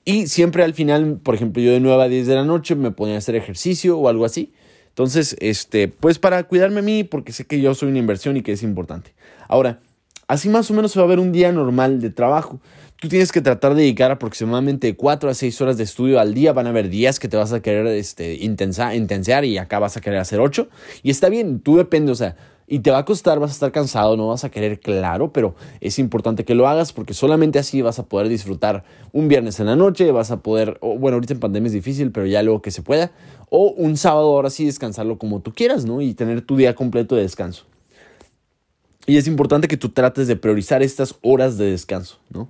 Y 0.05 0.27
siempre 0.27 0.63
al 0.63 0.75
final, 0.75 1.19
por 1.23 1.33
ejemplo, 1.33 1.61
yo 1.61 1.71
de 1.71 1.79
9 1.79 2.03
a 2.03 2.07
10 2.07 2.27
de 2.27 2.35
la 2.35 2.45
noche 2.45 2.75
me 2.75 2.91
ponía 2.91 3.15
a 3.15 3.17
hacer 3.17 3.35
ejercicio 3.35 3.97
o 3.97 4.07
algo 4.07 4.25
así. 4.25 4.53
Entonces, 4.89 5.35
este, 5.39 5.87
pues 5.87 6.19
para 6.19 6.43
cuidarme 6.43 6.79
a 6.79 6.83
mí, 6.83 7.03
porque 7.03 7.31
sé 7.31 7.45
que 7.45 7.59
yo 7.59 7.73
soy 7.73 7.89
una 7.89 7.97
inversión 7.97 8.37
y 8.37 8.43
que 8.43 8.51
es 8.51 8.61
importante. 8.61 9.15
Ahora, 9.47 9.79
así 10.27 10.47
más 10.47 10.69
o 10.69 10.75
menos 10.75 10.91
se 10.91 10.99
va 10.99 11.05
a 11.05 11.09
ver 11.09 11.19
un 11.19 11.31
día 11.31 11.51
normal 11.51 11.99
de 11.99 12.11
trabajo. 12.11 12.61
Tú 13.01 13.09
tienes 13.09 13.31
que 13.31 13.41
tratar 13.41 13.73
de 13.73 13.81
dedicar 13.81 14.11
aproximadamente 14.11 14.95
4 14.95 15.31
a 15.31 15.33
6 15.33 15.61
horas 15.61 15.77
de 15.77 15.83
estudio 15.83 16.19
al 16.19 16.35
día. 16.35 16.53
Van 16.53 16.67
a 16.67 16.69
haber 16.69 16.89
días 16.89 17.19
que 17.19 17.27
te 17.27 17.37
vas 17.37 17.53
a 17.53 17.61
querer 17.61 17.87
este, 17.87 18.35
intensa, 18.35 18.93
intensear 18.93 19.45
y 19.45 19.57
acá 19.57 19.79
vas 19.79 19.97
a 19.97 20.01
querer 20.01 20.19
hacer 20.19 20.39
8. 20.39 20.69
Y 21.01 21.09
está 21.09 21.27
bien, 21.27 21.59
tú 21.59 21.77
depende, 21.77 22.11
o 22.11 22.15
sea, 22.15 22.35
y 22.69 22.79
te 22.79 22.91
va 22.91 22.99
a 22.99 23.05
costar, 23.05 23.39
vas 23.39 23.51
a 23.51 23.53
estar 23.53 23.71
cansado, 23.71 24.17
no 24.17 24.27
vas 24.27 24.43
a 24.43 24.51
querer, 24.51 24.81
claro, 24.81 25.31
pero 25.31 25.55
es 25.79 25.99
importante 25.99 26.43
que 26.43 26.53
lo 26.53 26.67
hagas 26.67 26.91
porque 26.91 27.13
solamente 27.13 27.59
así 27.59 27.81
vas 27.81 27.97
a 27.97 28.05
poder 28.07 28.27
disfrutar 28.27 28.83
un 29.13 29.29
viernes 29.29 29.61
en 29.61 29.67
la 29.67 29.77
noche, 29.77 30.11
vas 30.11 30.31
a 30.31 30.41
poder, 30.41 30.77
bueno, 30.81 31.15
ahorita 31.15 31.33
en 31.33 31.39
pandemia 31.39 31.67
es 31.67 31.73
difícil, 31.73 32.11
pero 32.11 32.25
ya 32.25 32.43
luego 32.43 32.61
que 32.61 32.71
se 32.71 32.81
pueda, 32.81 33.11
o 33.49 33.69
un 33.69 33.95
sábado 33.95 34.27
ahora 34.27 34.49
sí 34.49 34.65
descansarlo 34.65 35.17
como 35.17 35.39
tú 35.39 35.53
quieras, 35.53 35.85
¿no? 35.85 36.01
Y 36.01 36.13
tener 36.13 36.41
tu 36.41 36.57
día 36.57 36.75
completo 36.75 37.15
de 37.15 37.21
descanso. 37.21 37.65
Y 39.05 39.15
es 39.15 39.27
importante 39.27 39.69
que 39.69 39.77
tú 39.77 39.89
trates 39.89 40.27
de 40.27 40.35
priorizar 40.35 40.83
estas 40.83 41.15
horas 41.21 41.57
de 41.57 41.71
descanso, 41.71 42.19
¿no? 42.29 42.49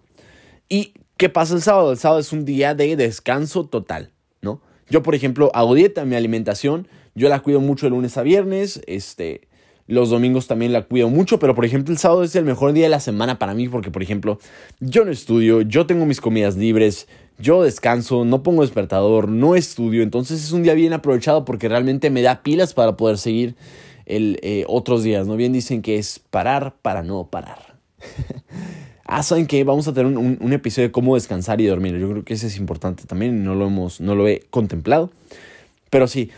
¿Y 0.67 0.93
qué 1.17 1.29
pasa 1.29 1.53
el 1.53 1.61
sábado? 1.61 1.91
El 1.91 1.99
sábado 1.99 2.19
es 2.19 2.33
un 2.33 2.43
día 2.43 2.73
de 2.73 2.95
descanso 2.95 3.65
total, 3.65 4.09
¿no? 4.41 4.61
Yo, 4.89 5.03
por 5.03 5.13
ejemplo, 5.13 5.51
hago 5.53 5.75
dieta, 5.75 6.05
mi 6.05 6.15
alimentación, 6.15 6.87
yo 7.13 7.29
la 7.29 7.41
cuido 7.41 7.59
mucho 7.59 7.85
de 7.85 7.91
lunes 7.91 8.17
a 8.17 8.23
viernes, 8.23 8.81
este, 8.87 9.47
los 9.87 10.09
domingos 10.09 10.47
también 10.47 10.73
la 10.73 10.83
cuido 10.83 11.09
mucho, 11.09 11.39
pero 11.39 11.55
por 11.55 11.65
ejemplo 11.65 11.93
el 11.93 11.97
sábado 11.97 12.23
es 12.23 12.35
el 12.35 12.45
mejor 12.45 12.73
día 12.73 12.83
de 12.83 12.89
la 12.89 12.99
semana 12.99 13.39
para 13.39 13.53
mí 13.53 13.69
porque 13.69 13.89
por 13.89 14.03
ejemplo 14.03 14.39
yo 14.79 15.05
no 15.05 15.11
estudio, 15.11 15.61
yo 15.61 15.85
tengo 15.85 16.05
mis 16.05 16.21
comidas 16.21 16.57
libres, 16.57 17.07
yo 17.39 17.63
descanso, 17.63 18.25
no 18.25 18.43
pongo 18.43 18.63
despertador, 18.63 19.29
no 19.29 19.55
estudio, 19.55 20.03
entonces 20.03 20.43
es 20.43 20.51
un 20.51 20.63
día 20.63 20.73
bien 20.73 20.93
aprovechado 20.93 21.45
porque 21.45 21.69
realmente 21.69 22.09
me 22.09 22.21
da 22.21 22.43
pilas 22.43 22.73
para 22.73 22.97
poder 22.97 23.17
seguir 23.17 23.55
el, 24.05 24.39
eh, 24.41 24.65
otros 24.67 25.03
días, 25.03 25.27
¿no? 25.27 25.35
Bien 25.35 25.53
dicen 25.53 25.81
que 25.81 25.97
es 25.97 26.19
parar 26.19 26.75
para 26.81 27.03
no 27.03 27.27
parar. 27.27 27.77
ah, 29.05 29.21
¿saben 29.21 29.47
que 29.47 29.63
Vamos 29.63 29.87
a 29.87 29.93
tener 29.93 30.17
un, 30.17 30.37
un, 30.39 30.53
episodio 30.53 30.87
de 30.87 30.91
cómo 30.91 31.15
descansar 31.15 31.59
y 31.61 31.65
dormir. 31.65 31.97
Yo 31.97 32.09
creo 32.09 32.23
que 32.23 32.33
eso 32.33 32.47
es 32.47 32.57
importante 32.57 33.03
también, 33.05 33.43
no 33.43 33.53
lo, 33.53 33.67
hemos, 33.67 33.99
no 33.99 34.15
lo 34.15 34.27
he 34.27 34.43
contemplado. 34.49 35.11
Pero 35.89 36.07
sí, 36.07 36.31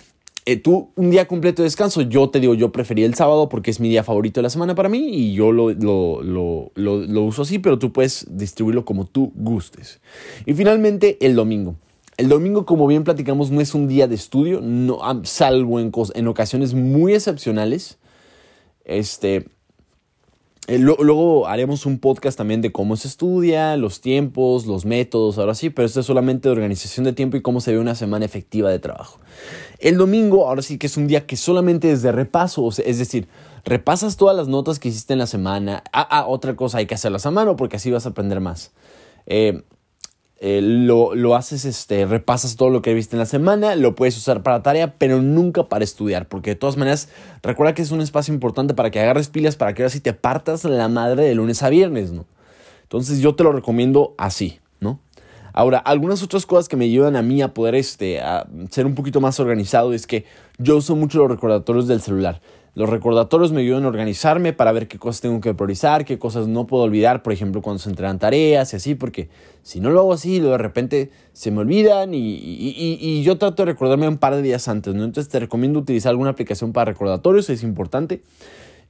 eh, 0.51 0.57
tú 0.57 0.89
un 0.95 1.11
día 1.11 1.27
completo 1.27 1.61
de 1.61 1.67
descanso, 1.67 2.01
yo 2.01 2.31
te 2.31 2.39
digo, 2.39 2.55
yo 2.55 2.71
preferí 2.71 3.03
el 3.03 3.13
sábado 3.13 3.49
porque 3.49 3.69
es 3.69 3.79
mi 3.79 3.87
día 3.87 4.03
favorito 4.03 4.39
de 4.39 4.43
la 4.43 4.49
semana 4.49 4.73
para 4.73 4.89
mí 4.89 5.07
y 5.07 5.33
yo 5.35 5.51
lo, 5.51 5.69
lo, 5.73 6.23
lo, 6.23 6.71
lo, 6.73 7.23
uso 7.23 7.43
así, 7.43 7.59
pero 7.59 7.77
tú 7.77 7.93
puedes 7.93 8.25
distribuirlo 8.27 8.83
como 8.83 9.05
tú 9.05 9.31
gustes. 9.35 10.01
Y 10.47 10.55
finalmente 10.55 11.19
el 11.21 11.35
domingo. 11.35 11.75
El 12.17 12.29
domingo, 12.29 12.65
como 12.65 12.87
bien 12.87 13.03
platicamos, 13.03 13.51
no 13.51 13.61
es 13.61 13.75
un 13.75 13.87
día 13.87 14.07
de 14.07 14.15
estudio, 14.15 14.59
no, 14.59 14.99
salvo 15.23 15.79
en, 15.79 15.91
en 16.15 16.27
ocasiones 16.27 16.73
muy 16.73 17.13
excepcionales. 17.13 17.99
Este, 18.85 19.45
luego 20.77 21.47
haremos 21.47 21.85
un 21.85 21.97
podcast 21.97 22.37
también 22.37 22.61
de 22.61 22.71
cómo 22.71 22.95
se 22.95 23.07
estudia, 23.07 23.75
los 23.75 24.01
tiempos, 24.01 24.67
los 24.67 24.85
métodos, 24.85 25.37
ahora 25.37 25.55
sí, 25.55 25.69
pero 25.69 25.85
esto 25.85 26.01
es 26.01 26.05
solamente 26.05 26.47
de 26.47 26.51
organización 26.51 27.05
de 27.05 27.13
tiempo 27.13 27.37
y 27.37 27.41
cómo 27.41 27.59
se 27.61 27.71
ve 27.71 27.79
una 27.79 27.95
semana 27.95 28.25
efectiva 28.25 28.69
de 28.69 28.77
trabajo. 28.77 29.19
El 29.79 29.97
domingo, 29.97 30.47
ahora 30.47 30.61
sí 30.61 30.77
que 30.77 30.87
es 30.87 30.97
un 30.97 31.07
día 31.07 31.25
que 31.25 31.37
solamente 31.37 31.91
es 31.91 32.01
de 32.01 32.11
repaso, 32.11 32.69
es 32.69 32.99
decir, 32.99 33.27
repasas 33.65 34.17
todas 34.17 34.35
las 34.35 34.47
notas 34.47 34.79
que 34.79 34.89
hiciste 34.89 35.13
en 35.13 35.19
la 35.19 35.27
semana. 35.27 35.83
Ah, 35.91 36.07
ah, 36.09 36.27
otra 36.27 36.55
cosa, 36.55 36.79
hay 36.79 36.85
que 36.85 36.95
hacerlas 36.95 37.25
a 37.25 37.31
mano 37.31 37.55
porque 37.55 37.77
así 37.77 37.89
vas 37.89 38.05
a 38.05 38.09
aprender 38.09 38.39
más. 38.39 38.71
Eh, 39.25 39.63
eh, 40.41 40.61
lo, 40.61 41.15
lo, 41.15 41.35
haces, 41.35 41.65
este, 41.65 42.05
repasas 42.05 42.55
todo 42.55 42.69
lo 42.69 42.81
que 42.81 42.93
viste 42.93 43.15
en 43.15 43.19
la 43.19 43.25
semana, 43.25 43.75
lo 43.75 43.95
puedes 43.95 44.15
usar 44.15 44.41
para 44.41 44.63
tarea, 44.63 44.95
pero 44.97 45.21
nunca 45.21 45.67
para 45.67 45.83
estudiar, 45.83 46.29
porque 46.29 46.51
de 46.51 46.55
todas 46.55 46.77
maneras, 46.77 47.09
recuerda 47.43 47.73
que 47.73 47.81
es 47.81 47.91
un 47.91 47.99
espacio 47.99 48.33
importante 48.33 48.73
para 48.73 48.89
que 48.89 49.01
agarres 49.01 49.27
pilas, 49.27 49.57
para 49.57 49.73
que 49.73 49.81
ahora 49.81 49.89
sí 49.89 49.99
te 49.99 50.13
partas 50.13 50.63
la 50.63 50.87
madre 50.87 51.25
de 51.25 51.35
lunes 51.35 51.61
a 51.61 51.69
viernes, 51.69 52.13
¿no? 52.13 52.25
Entonces 52.83 53.19
yo 53.19 53.35
te 53.35 53.43
lo 53.43 53.51
recomiendo 53.51 54.15
así, 54.17 54.59
¿no? 54.79 54.99
Ahora, 55.51 55.77
algunas 55.79 56.23
otras 56.23 56.45
cosas 56.45 56.69
que 56.69 56.77
me 56.77 56.85
ayudan 56.85 57.17
a 57.17 57.21
mí 57.21 57.41
a 57.41 57.53
poder 57.53 57.75
este, 57.75 58.21
a 58.21 58.47
ser 58.69 58.85
un 58.85 58.95
poquito 58.95 59.19
más 59.19 59.39
organizado 59.41 59.93
es 59.93 60.07
que 60.07 60.23
yo 60.57 60.77
uso 60.77 60.95
mucho 60.95 61.19
los 61.19 61.31
recordatorios 61.31 61.87
del 61.87 62.01
celular. 62.01 62.39
Los 62.79 62.87
recordatorios 62.87 63.51
me 63.51 63.59
ayudan 63.59 63.83
a 63.83 63.89
organizarme 63.89 64.53
para 64.53 64.71
ver 64.71 64.87
qué 64.87 64.97
cosas 64.97 65.19
tengo 65.19 65.41
que 65.41 65.53
priorizar, 65.53 66.05
qué 66.05 66.17
cosas 66.17 66.47
no 66.47 66.65
puedo 66.65 66.83
olvidar, 66.83 67.23
por 67.23 67.33
ejemplo, 67.33 67.61
cuando 67.61 67.79
se 67.79 67.89
entregan 67.89 68.19
tareas 68.19 68.71
y 68.71 68.77
así, 68.77 68.95
porque 68.95 69.27
si 69.63 69.81
no 69.81 69.89
lo 69.89 69.99
hago 69.99 70.13
así, 70.13 70.39
de 70.39 70.57
repente 70.57 71.11
se 71.33 71.51
me 71.51 71.59
olvidan 71.59 72.13
y, 72.13 72.37
y, 72.37 73.21
yo 73.21 73.37
trato 73.37 73.65
de 73.65 73.73
recordarme 73.73 74.07
un 74.07 74.17
par 74.17 74.33
de 74.33 74.41
días 74.41 74.69
antes, 74.69 74.95
¿no? 74.95 75.03
Entonces 75.03 75.29
te 75.29 75.41
recomiendo 75.41 75.77
utilizar 75.77 76.11
alguna 76.11 76.29
aplicación 76.29 76.71
para 76.71 76.93
recordatorios, 76.93 77.49
es 77.49 77.63
importante. 77.63 78.21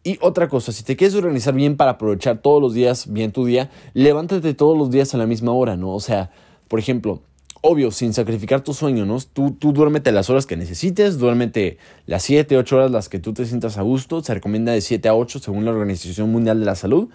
Y 0.04 0.20
otra 0.22 0.50
cosa, 0.50 0.72
si 0.72 0.84
te 0.84 0.96
quieres 0.96 1.16
organizar 1.16 1.56
bien 1.56 1.76
para 1.76 1.94
aprovechar 1.94 2.44
todos 2.44 2.62
los 2.62 2.76
días 2.76 3.12
bien 3.12 3.32
tu 3.32 3.44
día, 3.44 3.72
levántate 3.96 4.54
todos 4.54 4.78
los 4.78 4.92
días 4.92 5.16
a 5.16 5.18
la 5.18 5.26
misma 5.26 5.54
hora, 5.54 5.78
¿no? 5.78 5.96
O 5.96 6.00
sea, 6.00 6.30
por 6.68 6.78
ejemplo, 6.78 7.24
obvio, 7.62 7.92
sin 7.92 8.14
sacrificar 8.14 8.62
tu 8.62 8.74
sueño, 8.74 9.06
¿no? 9.06 9.20
Tú, 9.20 9.52
tú 9.52 9.74
duérmete 9.74 10.12
las 10.12 10.30
horas 10.30 10.46
que 10.46 10.58
necesites, 10.58 11.18
duérmete 11.18 11.78
las 12.06 12.24
7, 12.24 12.58
8 12.58 12.76
horas 12.76 12.92
las 12.92 13.10
que 13.10 13.20
tú 13.20 13.34
te 13.34 13.46
sientas 13.46 13.78
a 13.78 13.82
gusto, 13.82 14.24
se 14.24 14.34
recomienda 14.34 14.72
de 14.72 14.82
7 14.82 15.10
a 15.10 15.16
8 15.16 15.40
según 15.40 15.66
la 15.66 15.72
Organización 15.72 16.32
Mundial 16.32 16.60
de 16.60 16.66
la 16.66 16.76
Salud. 16.76 17.10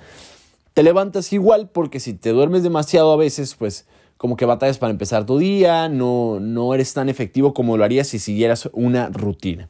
Te 0.74 0.82
levantas 0.82 1.32
igual 1.32 1.70
porque 1.72 2.00
si 2.00 2.14
te 2.14 2.30
duermes 2.30 2.62
demasiado 2.62 3.12
a 3.12 3.16
veces, 3.16 3.54
pues 3.54 3.86
como 4.16 4.36
que 4.36 4.44
batallas 4.44 4.78
para 4.78 4.90
empezar 4.90 5.26
tu 5.26 5.38
día, 5.38 5.88
no, 5.88 6.40
no 6.40 6.74
eres 6.74 6.94
tan 6.94 7.08
efectivo 7.08 7.54
como 7.54 7.76
lo 7.76 7.84
harías 7.84 8.08
si 8.08 8.18
siguieras 8.18 8.68
una 8.72 9.08
rutina. 9.08 9.68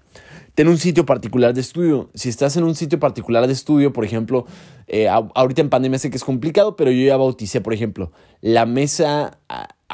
Ten 0.55 0.69
un 0.69 0.79
sitio 0.79 1.05
particular 1.05 1.53
de 1.53 1.61
estudio. 1.61 2.11
Si 2.15 2.29
estás 2.29 2.57
en 2.57 2.63
un 2.63 2.77
sitio 2.77 3.01
particular 3.01 3.49
de 3.49 3.53
estudio, 3.53 3.93
por 3.93 4.05
ejemplo, 4.05 4.47
eh, 4.87 5.09
ahorita 5.09 5.63
en 5.63 5.69
pandemia 5.69 5.99
sé 5.99 6.11
que 6.11 6.17
es 6.17 6.23
complicado, 6.23 6.77
pero 6.77 6.93
yo 6.93 7.05
ya 7.05 7.17
bauticé, 7.17 7.61
por 7.61 7.75
ejemplo, 7.75 8.13
la 8.41 8.65
mesa 8.65 9.39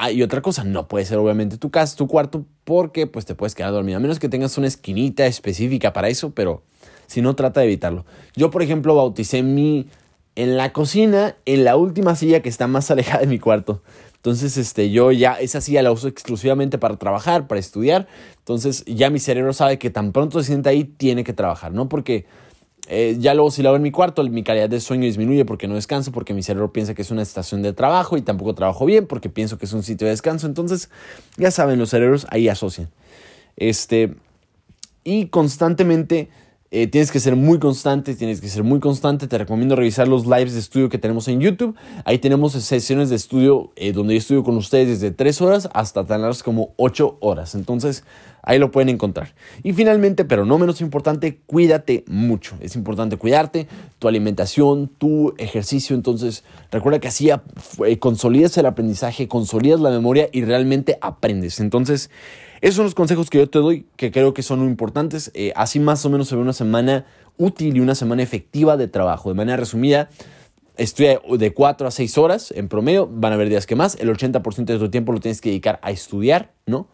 Ah, 0.03 0.11
y 0.11 0.23
otra 0.23 0.41
cosa, 0.41 0.65
no 0.65 0.89
puede 0.89 1.05
ser 1.05 1.19
obviamente 1.19 1.59
tu 1.59 1.71
casa, 1.71 1.95
tu 1.95 2.07
cuarto, 2.07 2.47
porque 2.65 3.07
pues 3.07 3.27
te 3.27 3.35
puedes 3.35 3.55
quedar 3.55 3.71
dormido, 3.71 3.99
a 3.99 4.01
menos 4.01 4.19
que 4.19 4.31
tengas 4.31 4.57
una 4.57 4.67
esquinita 4.67 5.27
específica 5.27 5.93
para 5.93 6.09
eso, 6.09 6.31
pero 6.31 6.63
si 7.07 7.21
no, 7.21 7.37
trata 7.37 7.61
de 7.61 7.67
evitarlo. 7.67 8.07
Yo, 8.35 8.51
por 8.51 8.63
ejemplo, 8.63 8.95
bauticé 8.95 9.43
mi 9.43 9.89
en 10.37 10.57
la 10.57 10.73
cocina, 10.73 11.37
en 11.45 11.65
la 11.65 11.77
última 11.77 12.17
silla 12.17 12.41
que 12.41 12.49
está 12.49 12.67
más 12.67 12.91
alejada 12.91 13.21
de 13.21 13.27
mi 13.27 13.39
cuarto. 13.39 13.83
Entonces, 14.15 14.57
este, 14.57 14.91
yo 14.91 15.13
ya 15.13 15.35
esa 15.35 15.61
silla 15.61 15.83
la 15.83 15.93
uso 15.93 16.09
exclusivamente 16.09 16.79
para 16.79 16.97
trabajar, 16.97 17.47
para 17.47 17.59
estudiar. 17.59 18.09
Entonces, 18.39 18.87
ya 18.87 19.11
mi 19.11 19.19
cerebro 19.19 19.53
sabe 19.53 19.79
que 19.79 19.91
tan 19.91 20.13
pronto 20.13 20.41
se 20.41 20.47
sienta 20.47 20.71
ahí, 20.71 20.85
tiene 20.85 21.25
que 21.25 21.35
trabajar, 21.35 21.73
¿no? 21.73 21.91
Porque 21.91 22.25
eh, 22.89 23.17
ya 23.19 23.35
luego 23.35 23.51
si 23.51 23.63
lo 23.63 23.69
hago 23.69 23.77
en 23.77 23.83
mi 23.83 23.91
cuarto, 23.91 24.23
mi 24.25 24.43
calidad 24.43 24.69
de 24.69 24.81
sueño 24.81 25.05
disminuye 25.05 25.45
porque 25.45 25.69
no 25.69 25.75
descanso, 25.75 26.13
porque 26.13 26.35
mi 26.35 26.43
cerebro 26.43 26.73
piensa 26.73 26.95
que 26.95 27.03
es 27.03 27.11
una 27.11 27.23
estación 27.23 27.63
de 27.63 27.73
trabajo 27.73 28.17
y 28.17 28.23
tampoco 28.23 28.55
trabajo 28.55 28.87
bien 28.87 29.07
porque 29.07 29.29
pienso 29.29 29.59
que 29.59 29.67
es 29.67 29.73
un 29.73 29.83
sitio 29.83 30.07
de 30.07 30.13
descanso. 30.13 30.47
Entonces, 30.47 30.91
ya 31.37 31.51
saben, 31.51 31.79
los 31.79 31.91
cerebros 31.91 32.27
ahí 32.31 32.49
asocian. 32.49 32.89
Este, 33.57 34.15
y 35.05 35.27
constantemente 35.27 36.29
Eh, 36.73 36.87
tienes 36.87 37.11
que 37.11 37.19
ser 37.19 37.35
muy 37.35 37.59
constante, 37.59 38.15
tienes 38.15 38.41
que 38.41 38.49
ser 38.49 38.63
muy 38.63 38.79
constante. 38.79 39.27
Te 39.27 39.37
recomiendo 39.39 39.75
revisar 39.75 40.07
los 40.07 40.25
lives 40.25 40.53
de 40.53 40.61
estudio 40.61 40.89
que 40.89 40.99
tenemos 40.99 41.27
en 41.27 41.41
YouTube. 41.41 41.75
Ahí 42.05 42.19
tenemos 42.19 42.53
sesiones 42.53 43.11
de 43.11 43.17
estudio 43.17 43.73
eh, 43.75 43.91
donde 43.93 44.15
yo 44.15 44.19
estudio 44.19 44.45
con 44.45 44.57
ustedes 44.57 44.87
desde 45.01 45.11
3 45.11 45.41
horas 45.41 45.69
hasta 45.73 46.05
tan 46.05 46.21
largas 46.21 46.45
como 46.45 46.73
8 46.77 47.17
horas. 47.19 47.57
Entonces, 47.57 48.05
ahí 48.43 48.59
lo 48.59 48.71
pueden 48.71 48.89
encontrar. 48.89 49.35
Y 49.63 49.73
finalmente, 49.73 50.25
pero 50.25 50.45
no 50.45 50.59
menos 50.59 50.81
importante, 50.81 51.41
cuídate 51.47 52.05
mucho. 52.07 52.57
Es 52.61 52.77
importante 52.77 53.17
cuidarte, 53.17 53.69
tu 53.99 54.09
alimentación, 54.09 54.89
tu 54.99 55.35
ejercicio. 55.39 55.97
Entonces, 55.97 56.45
recuerda 56.71 57.01
que 57.01 57.09
así 57.09 57.31
eh, 57.31 57.99
consolidas 57.99 58.57
el 58.59 58.67
aprendizaje, 58.67 59.29
consolidas 59.29 59.81
la 59.81 59.91
memoria 59.91 60.29
y 60.33 60.45
realmente 60.45 60.99
aprendes. 61.01 61.61
Entonces, 61.61 62.11
esos 62.61 62.77
son 62.77 62.85
los 62.85 62.95
consejos 62.95 63.31
que 63.31 63.39
yo 63.39 63.49
te 63.49 63.59
doy 63.59 63.87
que 63.97 64.11
creo 64.11 64.35
que 64.35 64.43
son 64.43 64.61
muy 64.61 64.69
importantes. 64.69 65.31
Eh, 65.35 65.53
así 65.57 65.81
más 65.81 66.05
o 66.05 66.11
menos 66.11 66.29
se 66.29 66.37
ve 66.37 66.43
una 66.43 66.53
semana 66.53 67.07
útil 67.39 67.77
y 67.77 67.81
una 67.81 67.95
semana 67.95 68.23
efectiva 68.23 68.77
de 68.77 68.87
trabajo. 68.87 69.31
De 69.31 69.35
manera 69.35 69.57
resumida, 69.57 70.11
estudia 70.77 71.21
de 71.39 71.55
4 71.55 71.89
a 71.89 71.91
6 71.91 72.19
horas 72.19 72.53
en 72.55 72.69
promedio. 72.69 73.09
Van 73.11 73.33
a 73.33 73.37
haber 73.37 73.49
días 73.49 73.67
que 73.67 73.77
más. 73.77 73.97
El 73.97 74.11
80% 74.11 74.65
de 74.65 74.79
tu 74.79 74.91
tiempo 74.91 75.13
lo 75.13 75.21
tienes 75.21 75.41
que 75.41 75.49
dedicar 75.49 75.79
a 75.83 75.91
estudiar, 75.91 76.53
¿no? 76.67 76.87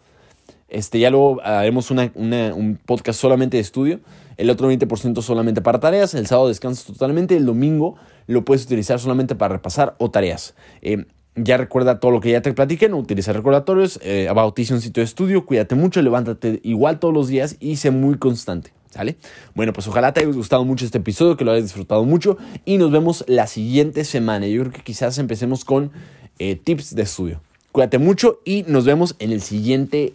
Este, 0.69 0.99
ya 0.99 1.11
luego 1.11 1.41
haremos 1.43 1.91
un 1.91 2.79
podcast 2.85 3.21
solamente 3.21 3.57
de 3.57 3.63
estudio. 3.63 4.01
El 4.37 4.51
otro 4.51 4.71
20% 4.71 5.23
solamente 5.23 5.63
para 5.63 5.81
tareas. 5.81 6.15
El 6.15 6.27
sábado 6.27 6.49
descansas 6.49 6.85
totalmente. 6.85 7.37
El 7.37 7.47
domingo 7.47 7.97
lo 8.27 8.45
puedes 8.45 8.65
utilizar 8.65 8.99
solamente 8.99 9.35
para 9.35 9.55
repasar 9.55 9.95
o 9.99 10.11
tareas. 10.11 10.55
Eh, 10.83 11.07
ya 11.37 11.57
recuerda 11.59 12.01
todo 12.01 12.11
lo 12.11 12.21
que 12.21 12.31
ya 12.31 12.41
te 12.41 12.53
platiqué, 12.53 12.89
no 12.89 12.97
utiliza 12.97 13.33
recordatorios, 13.33 14.01
eh, 14.03 14.29
un 14.31 14.81
sitio 14.81 15.03
de 15.03 15.05
estudio, 15.05 15.45
cuídate 15.45 15.75
mucho, 15.75 16.01
levántate 16.01 16.61
igual 16.63 16.99
todos 16.99 17.13
los 17.13 17.29
días 17.29 17.57
y 17.61 17.77
sé 17.77 17.91
muy 17.91 18.17
constante. 18.17 18.73
¿Sale? 18.91 19.17
Bueno, 19.55 19.75
pues 19.75 19.87
ojalá 19.89 20.15
te 20.15 20.21
haya 20.21 20.33
gustado 20.33 20.65
mucho 20.65 20.87
este 20.87 20.99
episodio, 20.99 21.37
que 21.37 21.45
lo 21.45 21.53
hayas 21.53 21.65
disfrutado 21.65 22.05
mucho 22.05 22.39
y 22.65 22.79
nos 22.79 22.91
vemos 22.91 23.25
la 23.29 23.47
siguiente 23.47 24.05
semana. 24.05 24.47
Yo 24.47 24.63
creo 24.63 24.73
que 24.73 24.81
quizás 24.81 25.19
empecemos 25.19 25.67
con 25.67 25.91
eh, 26.39 26.57
tips 26.57 26.95
de 26.95 27.03
estudio. 27.03 27.43
Cuídate 27.73 27.99
mucho 27.99 28.41
y 28.47 28.63
nos 28.67 28.87
vemos 28.87 29.15
en 29.19 29.33
el 29.33 29.43
siguiente, 29.43 30.15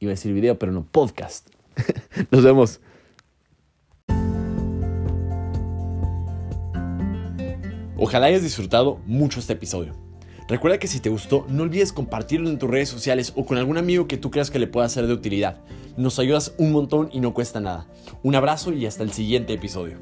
iba 0.00 0.10
a 0.10 0.14
decir 0.14 0.32
video, 0.32 0.58
pero 0.58 0.72
no, 0.72 0.84
podcast. 0.84 1.48
nos 2.30 2.44
vemos. 2.44 2.80
Ojalá 7.96 8.26
hayas 8.26 8.42
disfrutado 8.42 9.00
mucho 9.06 9.40
este 9.40 9.54
episodio. 9.54 9.92
Recuerda 10.48 10.78
que 10.78 10.86
si 10.86 11.00
te 11.00 11.10
gustó, 11.10 11.44
no 11.48 11.64
olvides 11.64 11.92
compartirlo 11.92 12.48
en 12.48 12.58
tus 12.58 12.70
redes 12.70 12.88
sociales 12.88 13.32
o 13.36 13.44
con 13.44 13.58
algún 13.58 13.76
amigo 13.76 14.06
que 14.06 14.16
tú 14.16 14.30
creas 14.30 14.50
que 14.50 14.58
le 14.58 14.66
pueda 14.66 14.88
ser 14.88 15.06
de 15.06 15.12
utilidad. 15.12 15.60
Nos 15.96 16.18
ayudas 16.18 16.54
un 16.58 16.72
montón 16.72 17.10
y 17.12 17.20
no 17.20 17.34
cuesta 17.34 17.60
nada. 17.60 17.86
Un 18.22 18.34
abrazo 18.34 18.72
y 18.72 18.86
hasta 18.86 19.02
el 19.02 19.12
siguiente 19.12 19.52
episodio. 19.52 19.98